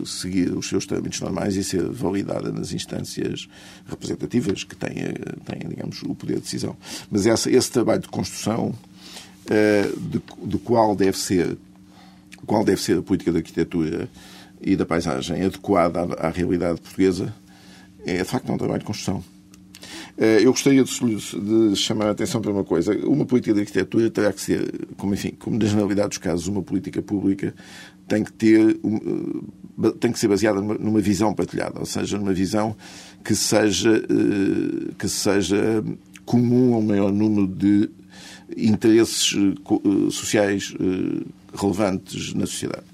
seguir 0.04 0.52
os 0.52 0.68
seus 0.68 0.86
trâmites 0.86 1.20
normais 1.20 1.56
e 1.56 1.64
ser 1.64 1.82
validada 1.82 2.52
nas 2.52 2.72
instâncias 2.72 3.48
representativas 3.88 4.62
que 4.62 4.76
têm, 4.76 4.94
têm 5.44 5.68
digamos, 5.68 6.02
o 6.02 6.14
poder 6.14 6.36
de 6.36 6.42
decisão. 6.42 6.76
Mas 7.10 7.26
essa, 7.26 7.50
esse 7.50 7.70
trabalho 7.70 8.02
de 8.02 8.08
construção, 8.08 8.68
uh, 9.46 10.00
de, 10.00 10.22
do 10.44 10.58
qual 10.58 10.94
deve 10.94 11.18
ser 11.18 11.56
qual 12.46 12.64
deve 12.64 12.80
ser 12.80 12.98
a 12.98 13.02
política 13.02 13.32
da 13.32 13.38
arquitetura 13.38 14.08
e 14.60 14.76
da 14.76 14.84
paisagem 14.84 15.42
adequada 15.42 16.00
à, 16.00 16.28
à 16.28 16.30
realidade 16.30 16.80
portuguesa, 16.80 17.34
é 18.04 18.18
de 18.18 18.24
facto 18.24 18.52
um 18.52 18.58
trabalho 18.58 18.80
de 18.80 18.86
construção. 18.86 19.22
Eh, 20.20 20.40
eu 20.42 20.52
gostaria 20.52 20.84
de, 20.84 21.76
chamar 21.76 22.08
a 22.08 22.10
atenção 22.10 22.42
para 22.42 22.52
uma 22.52 22.62
coisa. 22.62 22.92
Uma 23.06 23.24
política 23.24 23.54
de 23.54 23.60
arquitetura 23.60 24.10
terá 24.10 24.30
que 24.32 24.40
ser, 24.40 24.86
como, 24.98 25.14
enfim, 25.14 25.32
como 25.38 25.58
na 25.58 25.64
generalidade 25.64 26.10
dos 26.10 26.18
casos, 26.18 26.46
uma 26.46 26.62
política 26.62 27.00
pública 27.00 27.54
tem 28.06 28.22
que 28.22 28.32
ter 28.32 28.78
eh, 28.84 29.90
tem 29.98 30.12
que 30.12 30.18
ser 30.18 30.28
baseada 30.28 30.60
numa 30.60 31.00
visão 31.00 31.32
partilhada, 31.32 31.80
ou 31.80 31.86
seja, 31.86 32.18
numa 32.18 32.34
visão 32.34 32.76
que 33.24 33.34
seja 33.34 33.96
eh, 33.96 34.92
que 34.98 35.08
seja 35.08 35.82
comum 36.26 36.74
ao 36.74 36.82
maior 36.82 37.10
número 37.10 37.46
de 37.46 37.88
interesses 38.56 39.34
sociais 40.10 40.74
relevantes 41.54 42.34
na 42.34 42.46
sociedade. 42.46 42.84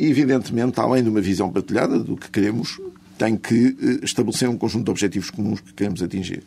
Evidentemente, 0.00 0.78
além 0.78 1.02
de 1.02 1.08
uma 1.08 1.20
visão 1.20 1.50
partilhada 1.50 1.98
do 1.98 2.16
que 2.16 2.30
queremos, 2.30 2.80
tem 3.18 3.36
que 3.36 3.76
eh, 3.82 4.04
estabelecer 4.04 4.48
um 4.48 4.56
conjunto 4.56 4.84
de 4.84 4.90
objetivos 4.92 5.28
comuns 5.28 5.60
que 5.60 5.74
queremos 5.74 6.00
atingir. 6.00 6.44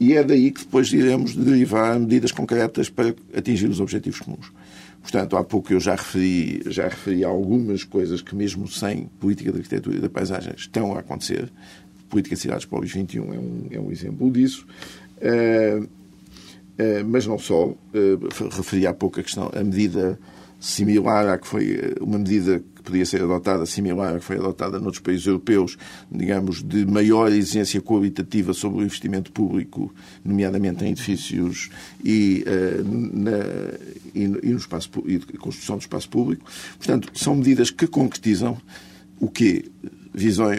E 0.00 0.14
é 0.14 0.24
daí 0.24 0.50
que 0.50 0.60
depois 0.60 0.90
iremos 0.90 1.36
derivar 1.36 2.00
medidas 2.00 2.32
concretas 2.32 2.88
para 2.88 3.14
atingir 3.36 3.68
os 3.68 3.78
objetivos 3.78 4.20
comuns. 4.20 4.50
Portanto, 5.02 5.36
há 5.36 5.44
pouco 5.44 5.72
eu 5.72 5.78
já 5.78 5.94
referi, 5.94 6.62
já 6.66 6.84
referi 6.84 7.22
algumas 7.24 7.84
coisas 7.84 8.22
que, 8.22 8.34
mesmo 8.34 8.66
sem 8.66 9.06
política 9.20 9.52
de 9.52 9.58
arquitetura 9.58 9.96
e 9.96 10.00
da 10.00 10.08
paisagem, 10.08 10.54
estão 10.56 10.96
a 10.96 11.00
acontecer. 11.00 11.52
A 12.06 12.10
política 12.10 12.34
de 12.34 12.40
cidades 12.40 12.64
pobres 12.64 12.92
21 12.92 13.34
é 13.34 13.38
um, 13.38 13.66
é 13.70 13.80
um 13.80 13.92
exemplo 13.92 14.30
disso. 14.30 14.66
Uh, 15.18 15.84
uh, 15.84 15.88
mas 17.06 17.26
não 17.26 17.38
só. 17.38 17.66
Uh, 17.66 17.76
referi 18.50 18.86
há 18.86 18.94
pouco 18.94 19.20
a 19.20 19.22
questão, 19.22 19.50
a 19.54 19.62
medida 19.62 20.18
similar 20.58 21.28
à 21.28 21.38
que 21.38 21.46
foi 21.46 21.94
uma 22.00 22.18
medida 22.18 22.62
podia 22.86 23.04
ser 23.04 23.22
adotada, 23.22 23.66
similar 23.66 24.14
à 24.14 24.18
que 24.18 24.24
foi 24.24 24.36
adotada 24.36 24.78
noutros 24.78 25.02
países 25.02 25.26
europeus, 25.26 25.76
digamos, 26.10 26.62
de 26.62 26.86
maior 26.86 27.30
exigência 27.32 27.80
qualitativa 27.82 28.54
sobre 28.54 28.78
o 28.78 28.82
investimento 28.82 29.32
público, 29.32 29.92
nomeadamente 30.24 30.84
em 30.84 30.92
edifícios 30.92 31.68
e, 32.04 32.44
uh, 32.46 32.84
na, 33.12 33.38
e, 34.14 34.22
e, 34.22 34.50
no 34.52 34.56
espaço, 34.56 34.90
e 35.06 35.18
construção 35.36 35.76
do 35.76 35.80
espaço 35.80 36.08
público. 36.08 36.48
Portanto, 36.78 37.10
são 37.14 37.34
medidas 37.34 37.70
que 37.70 37.86
concretizam 37.86 38.56
o 39.18 39.28
quê? 39.28 39.64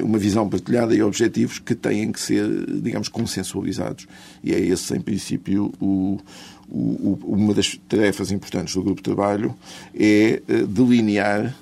Uma 0.04 0.20
visão 0.20 0.48
partilhada 0.48 0.94
e 0.94 1.02
objetivos 1.02 1.58
que 1.58 1.74
têm 1.74 2.12
que 2.12 2.20
ser, 2.20 2.48
digamos, 2.80 3.10
consensualizados. 3.10 4.08
E 4.44 4.54
é 4.54 4.60
esse, 4.60 4.96
em 4.96 5.02
princípio, 5.02 5.74
o, 5.82 6.20
o, 6.70 7.18
uma 7.26 7.56
das 7.56 7.76
tarefas 7.90 8.32
importantes 8.32 8.76
do 8.76 8.84
grupo 8.84 8.98
de 8.98 9.04
trabalho 9.04 9.56
é 9.96 10.42
eh, 10.48 10.64
delinear 10.68 11.56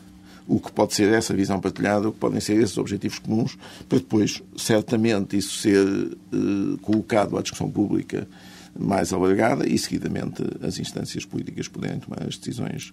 o 0.47 0.59
que 0.59 0.71
pode 0.71 0.93
ser 0.93 1.11
essa 1.11 1.33
visão 1.33 1.59
partilhada, 1.59 2.09
o 2.09 2.11
que 2.11 2.19
podem 2.19 2.39
ser 2.39 2.61
esses 2.61 2.77
objetivos 2.77 3.17
comuns, 3.17 3.57
para 3.87 3.97
depois, 3.97 4.43
certamente, 4.57 5.37
isso 5.37 5.57
ser 5.57 5.87
eh, 5.87 6.77
colocado 6.81 7.37
à 7.37 7.41
discussão 7.41 7.69
pública 7.69 8.27
mais 8.77 9.13
alargada 9.13 9.67
e, 9.67 9.77
seguidamente, 9.77 10.43
as 10.61 10.79
instâncias 10.79 11.23
políticas 11.23 11.67
poderem 11.67 11.99
tomar 11.99 12.23
as 12.27 12.37
decisões 12.37 12.91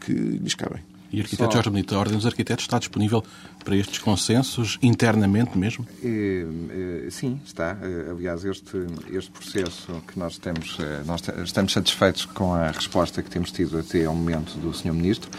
que 0.00 0.12
lhes 0.12 0.54
cabem. 0.54 0.82
E 1.12 1.20
arquiteto 1.20 1.50
Só... 1.50 1.56
Jorge 1.56 1.70
Benito, 1.70 1.94
a 1.94 1.98
Ordem 1.98 2.16
dos 2.16 2.26
Arquitetos 2.26 2.64
está 2.64 2.78
disponível 2.78 3.24
para 3.64 3.76
estes 3.76 3.98
consensos 3.98 4.78
internamente 4.82 5.58
mesmo? 5.58 5.86
É, 6.02 7.06
é, 7.06 7.10
sim, 7.10 7.40
está. 7.44 7.76
É, 7.82 8.10
aliás, 8.10 8.44
este, 8.44 8.86
este 9.12 9.30
processo 9.30 10.02
que 10.06 10.18
nós 10.18 10.38
temos, 10.38 10.78
nós 11.06 11.22
estamos 11.44 11.72
satisfeitos 11.72 12.24
com 12.24 12.54
a 12.54 12.70
resposta 12.70 13.22
que 13.22 13.30
temos 13.30 13.50
tido 13.50 13.78
até 13.78 14.04
ao 14.04 14.14
momento 14.14 14.56
do 14.58 14.72
Sr. 14.72 14.92
Ministro. 14.92 15.30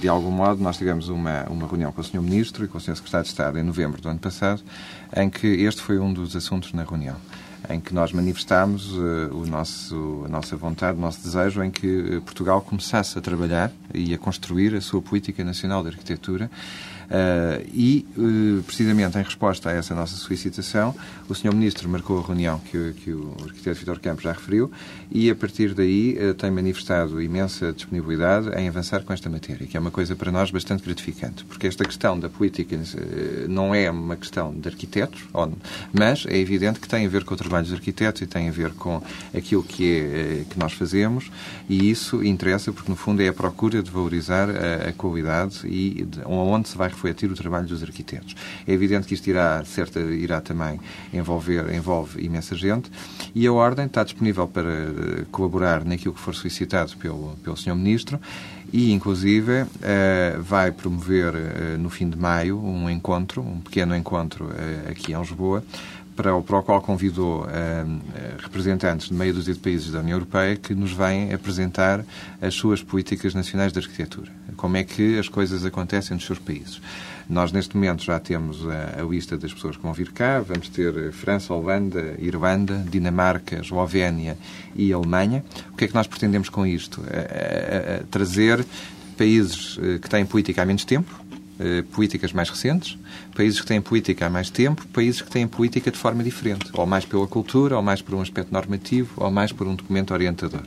De 0.00 0.08
algum 0.08 0.30
modo, 0.30 0.62
nós 0.62 0.76
tivemos 0.76 1.08
uma, 1.08 1.44
uma 1.44 1.66
reunião 1.66 1.92
com 1.92 2.00
o 2.00 2.04
Sr. 2.04 2.22
Ministro 2.22 2.64
e 2.64 2.68
com 2.68 2.78
o 2.78 2.80
Sr. 2.80 2.96
Secretário 2.96 3.24
de 3.24 3.30
Estado 3.30 3.58
em 3.58 3.62
novembro 3.62 4.00
do 4.00 4.08
ano 4.08 4.18
passado, 4.18 4.62
em 5.16 5.28
que 5.28 5.46
este 5.46 5.82
foi 5.82 5.98
um 5.98 6.12
dos 6.12 6.34
assuntos 6.34 6.72
na 6.72 6.84
reunião 6.84 7.16
em 7.68 7.80
que 7.80 7.92
nós 7.94 8.12
manifestámos 8.12 8.92
uh, 8.92 9.30
o 9.32 9.46
nosso, 9.46 10.22
a 10.24 10.28
nossa 10.28 10.56
vontade, 10.56 10.96
o 10.96 11.00
nosso 11.00 11.22
desejo 11.22 11.62
em 11.62 11.70
que 11.70 12.16
eh, 12.16 12.20
Portugal 12.20 12.62
começasse 12.62 13.18
a 13.18 13.20
trabalhar 13.20 13.70
e 13.92 14.14
a 14.14 14.18
construir 14.18 14.74
a 14.74 14.80
sua 14.80 15.02
política 15.02 15.44
nacional 15.44 15.82
de 15.82 15.88
arquitetura 15.88 16.50
Uh, 17.08 17.64
e, 17.72 18.06
uh, 18.18 18.62
precisamente 18.64 19.16
em 19.16 19.22
resposta 19.22 19.70
a 19.70 19.72
essa 19.72 19.94
nossa 19.94 20.14
solicitação, 20.14 20.94
o 21.26 21.34
Sr. 21.34 21.54
Ministro 21.54 21.88
marcou 21.88 22.20
a 22.22 22.26
reunião 22.26 22.58
que, 22.58 22.92
que 23.02 23.10
o 23.10 23.34
arquiteto 23.44 23.78
Vitor 23.78 23.98
Campos 23.98 24.24
já 24.24 24.32
referiu 24.32 24.70
e, 25.10 25.30
a 25.30 25.34
partir 25.34 25.74
daí, 25.74 26.16
uh, 26.18 26.34
tem 26.34 26.50
manifestado 26.50 27.20
imensa 27.20 27.72
disponibilidade 27.72 28.48
em 28.58 28.68
avançar 28.68 29.02
com 29.02 29.12
esta 29.12 29.28
matéria, 29.28 29.66
que 29.66 29.76
é 29.76 29.80
uma 29.80 29.90
coisa 29.90 30.14
para 30.14 30.30
nós 30.30 30.50
bastante 30.50 30.84
gratificante, 30.84 31.44
porque 31.44 31.66
esta 31.66 31.84
questão 31.84 32.18
da 32.18 32.28
política 32.28 32.78
não 33.48 33.74
é 33.74 33.90
uma 33.90 34.16
questão 34.16 34.54
de 34.54 34.68
arquitetos, 34.68 35.22
mas 35.92 36.24
é 36.26 36.36
evidente 36.36 36.80
que 36.80 36.88
tem 36.88 37.06
a 37.06 37.08
ver 37.08 37.24
com 37.24 37.34
o 37.34 37.36
trabalho 37.36 37.64
dos 37.64 37.72
arquitetos 37.72 38.22
e 38.22 38.26
tem 38.26 38.48
a 38.48 38.52
ver 38.52 38.72
com 38.72 39.02
aquilo 39.34 39.62
que, 39.62 40.00
é, 40.00 40.44
que 40.48 40.58
nós 40.58 40.72
fazemos. 40.72 41.30
E 41.68 41.90
isso 41.90 42.24
interessa 42.24 42.72
porque, 42.72 42.90
no 42.90 42.96
fundo, 42.96 43.22
é 43.22 43.28
a 43.28 43.32
procura 43.32 43.82
de 43.82 43.90
valorizar 43.90 44.48
a, 44.50 44.88
a 44.88 44.92
qualidade 44.92 45.66
e 45.66 46.04
de, 46.04 46.20
onde 46.24 46.68
se 46.68 46.76
vai 46.76 46.88
refletir 46.88 47.30
o 47.30 47.34
trabalho 47.34 47.66
dos 47.66 47.82
arquitetos. 47.82 48.34
É 48.66 48.72
evidente 48.72 49.06
que 49.06 49.14
isto 49.14 49.26
irá, 49.28 49.64
certa, 49.64 50.00
irá 50.00 50.40
também 50.40 50.80
envolver, 51.12 51.72
envolve 51.74 52.24
imensa 52.24 52.54
gente. 52.56 52.90
E 53.34 53.46
a 53.46 53.52
Ordem 53.52 53.86
está 53.86 54.04
disponível 54.04 54.46
para 54.46 54.68
eh, 54.68 54.97
colaborar 55.30 55.84
naquilo 55.84 56.14
que 56.14 56.20
for 56.20 56.34
solicitado 56.34 56.96
pelo, 56.96 57.36
pelo 57.42 57.56
Sr. 57.56 57.74
Ministro 57.74 58.20
e, 58.72 58.92
inclusive, 58.92 59.62
uh, 59.62 60.42
vai 60.42 60.70
promover 60.70 61.34
uh, 61.34 61.78
no 61.78 61.88
fim 61.88 62.08
de 62.08 62.16
maio 62.16 62.58
um 62.58 62.88
encontro, 62.90 63.42
um 63.42 63.60
pequeno 63.60 63.96
encontro 63.96 64.50
aqui 64.90 65.12
em 65.12 65.18
Lisboa, 65.18 65.64
para 66.14 66.34
o, 66.34 66.42
para 66.42 66.58
o 66.58 66.62
qual 66.64 66.82
convidou 66.82 67.46
representantes 68.42 69.08
de 69.08 69.14
meio 69.14 69.32
dúzia 69.32 69.54
de 69.54 69.60
países 69.60 69.92
da 69.92 70.00
União 70.00 70.16
Europeia 70.16 70.56
que 70.56 70.74
nos 70.74 70.92
vêm 70.92 71.32
apresentar 71.32 72.04
as 72.42 72.54
suas 72.54 72.82
políticas 72.82 73.34
nacionais 73.34 73.72
de 73.72 73.78
arquitetura 73.78 74.32
como 74.58 74.76
é 74.76 74.84
que 74.84 75.18
as 75.18 75.28
coisas 75.28 75.64
acontecem 75.64 76.14
nos 76.14 76.26
seus 76.26 76.38
países. 76.38 76.82
Nós, 77.28 77.52
neste 77.52 77.76
momento, 77.76 78.02
já 78.02 78.18
temos 78.18 78.66
a, 78.66 79.00
a, 79.00 79.02
lista 79.02 79.36
das 79.36 79.52
pessoas 79.52 79.76
que 79.76 79.82
vão 79.82 79.92
vir 79.92 80.12
cá. 80.12 80.40
Vamos 80.40 80.68
ter 80.70 81.12
França, 81.12 81.52
Holanda, 81.52 82.16
Irlanda, 82.18 82.84
Dinamarca, 82.88 83.60
Eslovénia 83.60 84.38
e 84.74 84.92
Alemanha. 84.92 85.44
O 85.70 85.76
que 85.76 85.84
é 85.84 85.88
que 85.88 85.94
nós 85.94 86.06
pretendemos 86.06 86.48
com 86.48 86.66
isto? 86.66 87.02
É, 87.10 87.18
é, 87.18 88.02
trazer 88.10 88.64
países 89.18 89.78
eh, 89.82 89.98
que 89.98 90.08
têm 90.08 90.24
política 90.24 90.62
há 90.62 90.64
menos 90.64 90.84
tempo, 90.84 91.12
eh, 91.58 91.82
políticas 91.92 92.32
mais 92.32 92.48
recentes, 92.48 92.96
países 93.34 93.60
que 93.60 93.66
têm 93.66 93.80
política 93.80 94.26
há 94.26 94.30
mais 94.30 94.48
tempo, 94.48 94.86
países 94.88 95.20
que 95.20 95.28
têm 95.28 95.46
política 95.46 95.90
de 95.90 95.98
forma 95.98 96.22
diferente, 96.22 96.70
ou 96.72 96.86
mais 96.86 97.04
pela 97.04 97.26
cultura, 97.26 97.76
ou 97.76 97.82
mais 97.82 98.00
por 98.00 98.14
um 98.14 98.20
aspecto 98.20 98.52
normativo, 98.52 99.12
ou 99.16 99.30
mais 99.30 99.50
por 99.50 99.66
um 99.66 99.74
documento 99.74 100.14
orientador. 100.14 100.62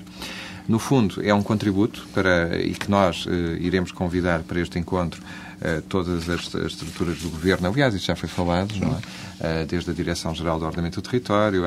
No 0.68 0.80
fundo, 0.80 1.22
é 1.24 1.34
um 1.34 1.44
contributo 1.44 2.08
para, 2.14 2.58
e 2.60 2.74
que 2.74 2.90
nós 2.90 3.26
eh, 3.28 3.58
iremos 3.60 3.92
convidar 3.92 4.42
para 4.44 4.60
este 4.60 4.78
encontro 4.78 5.22
eh, 5.62 5.82
todas 5.90 6.30
as, 6.30 6.56
as, 6.56 6.72
estruturas 6.72 7.20
do 7.20 7.30
governo, 7.30 7.68
aliás, 7.68 7.94
isso 7.94 8.06
já 8.06 8.16
foi 8.16 8.30
falado, 8.30 8.74
não 8.80 8.90
é? 8.90 9.22
Uh, 9.42 9.66
desde 9.66 9.90
a 9.90 9.94
Direção-Geral 9.96 10.60
do 10.60 10.66
Ordenamento 10.66 11.02
do 11.02 11.04
Território, 11.04 11.64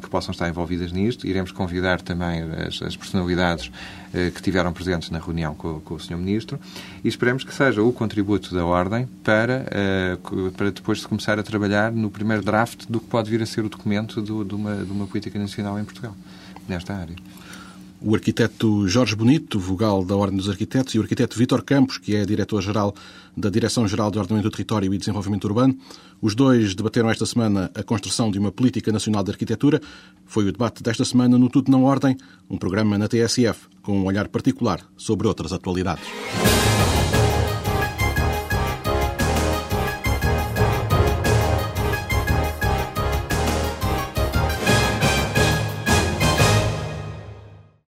que, 0.00 0.08
possam 0.08 0.32
estar 0.32 0.48
envolvidas 0.48 0.90
nisto. 0.90 1.26
Iremos 1.26 1.52
convidar 1.52 2.00
também 2.00 2.40
as, 2.66 2.80
as 2.80 2.96
personalidades 2.96 3.70
que 4.34 4.40
tiveram 4.40 4.72
presentes 4.72 5.10
na 5.10 5.18
reunião 5.18 5.54
com, 5.54 5.80
com, 5.80 5.94
o 5.96 6.00
Sr. 6.00 6.16
Ministro 6.16 6.58
e 7.04 7.08
esperemos 7.08 7.44
que 7.44 7.54
seja 7.54 7.82
o 7.82 7.92
contributo 7.92 8.54
da 8.54 8.64
Ordem 8.64 9.06
para, 9.22 9.66
para 10.56 10.70
depois 10.70 11.02
se 11.02 11.06
começar 11.06 11.38
a 11.38 11.42
trabalhar 11.42 11.92
no 11.92 12.10
primeiro 12.10 12.42
draft 12.42 12.86
do 12.88 12.98
que 12.98 13.06
pode 13.06 13.30
vir 13.30 13.42
a 13.42 13.46
ser 13.46 13.66
o 13.66 13.68
documento 13.68 14.22
do, 14.22 14.42
de, 14.42 14.54
uma, 14.54 14.76
de 14.76 14.90
uma 14.90 15.06
política 15.06 15.38
nacional 15.38 15.78
em 15.78 15.84
Portugal, 15.84 16.16
nesta 16.66 16.94
área 16.94 17.14
o 18.02 18.14
arquiteto 18.14 18.88
Jorge 18.88 19.14
Bonito, 19.14 19.58
vogal 19.58 20.04
da 20.04 20.16
Ordem 20.16 20.38
dos 20.38 20.48
Arquitetos, 20.48 20.94
e 20.94 20.98
o 20.98 21.02
arquiteto 21.02 21.36
Vítor 21.36 21.62
Campos, 21.62 21.98
que 21.98 22.16
é 22.16 22.24
diretor-geral 22.24 22.94
da 23.36 23.50
Direção-Geral 23.50 24.10
de 24.10 24.18
Ordenamento 24.18 24.48
do 24.48 24.52
Território 24.52 24.92
e 24.92 24.98
Desenvolvimento 24.98 25.44
Urbano. 25.44 25.76
Os 26.20 26.34
dois 26.34 26.74
debateram 26.74 27.10
esta 27.10 27.26
semana 27.26 27.70
a 27.74 27.82
construção 27.82 28.30
de 28.30 28.38
uma 28.38 28.50
política 28.50 28.90
nacional 28.90 29.22
de 29.22 29.30
arquitetura. 29.30 29.80
Foi 30.26 30.46
o 30.46 30.52
debate 30.52 30.82
desta 30.82 31.04
semana 31.04 31.38
no 31.38 31.48
Tudo 31.48 31.70
na 31.70 31.78
Ordem, 31.78 32.16
um 32.48 32.56
programa 32.56 32.96
na 32.96 33.08
TSF 33.08 33.68
com 33.82 33.98
um 33.98 34.04
olhar 34.04 34.28
particular 34.28 34.80
sobre 34.96 35.26
outras 35.26 35.52
atualidades. 35.52 36.04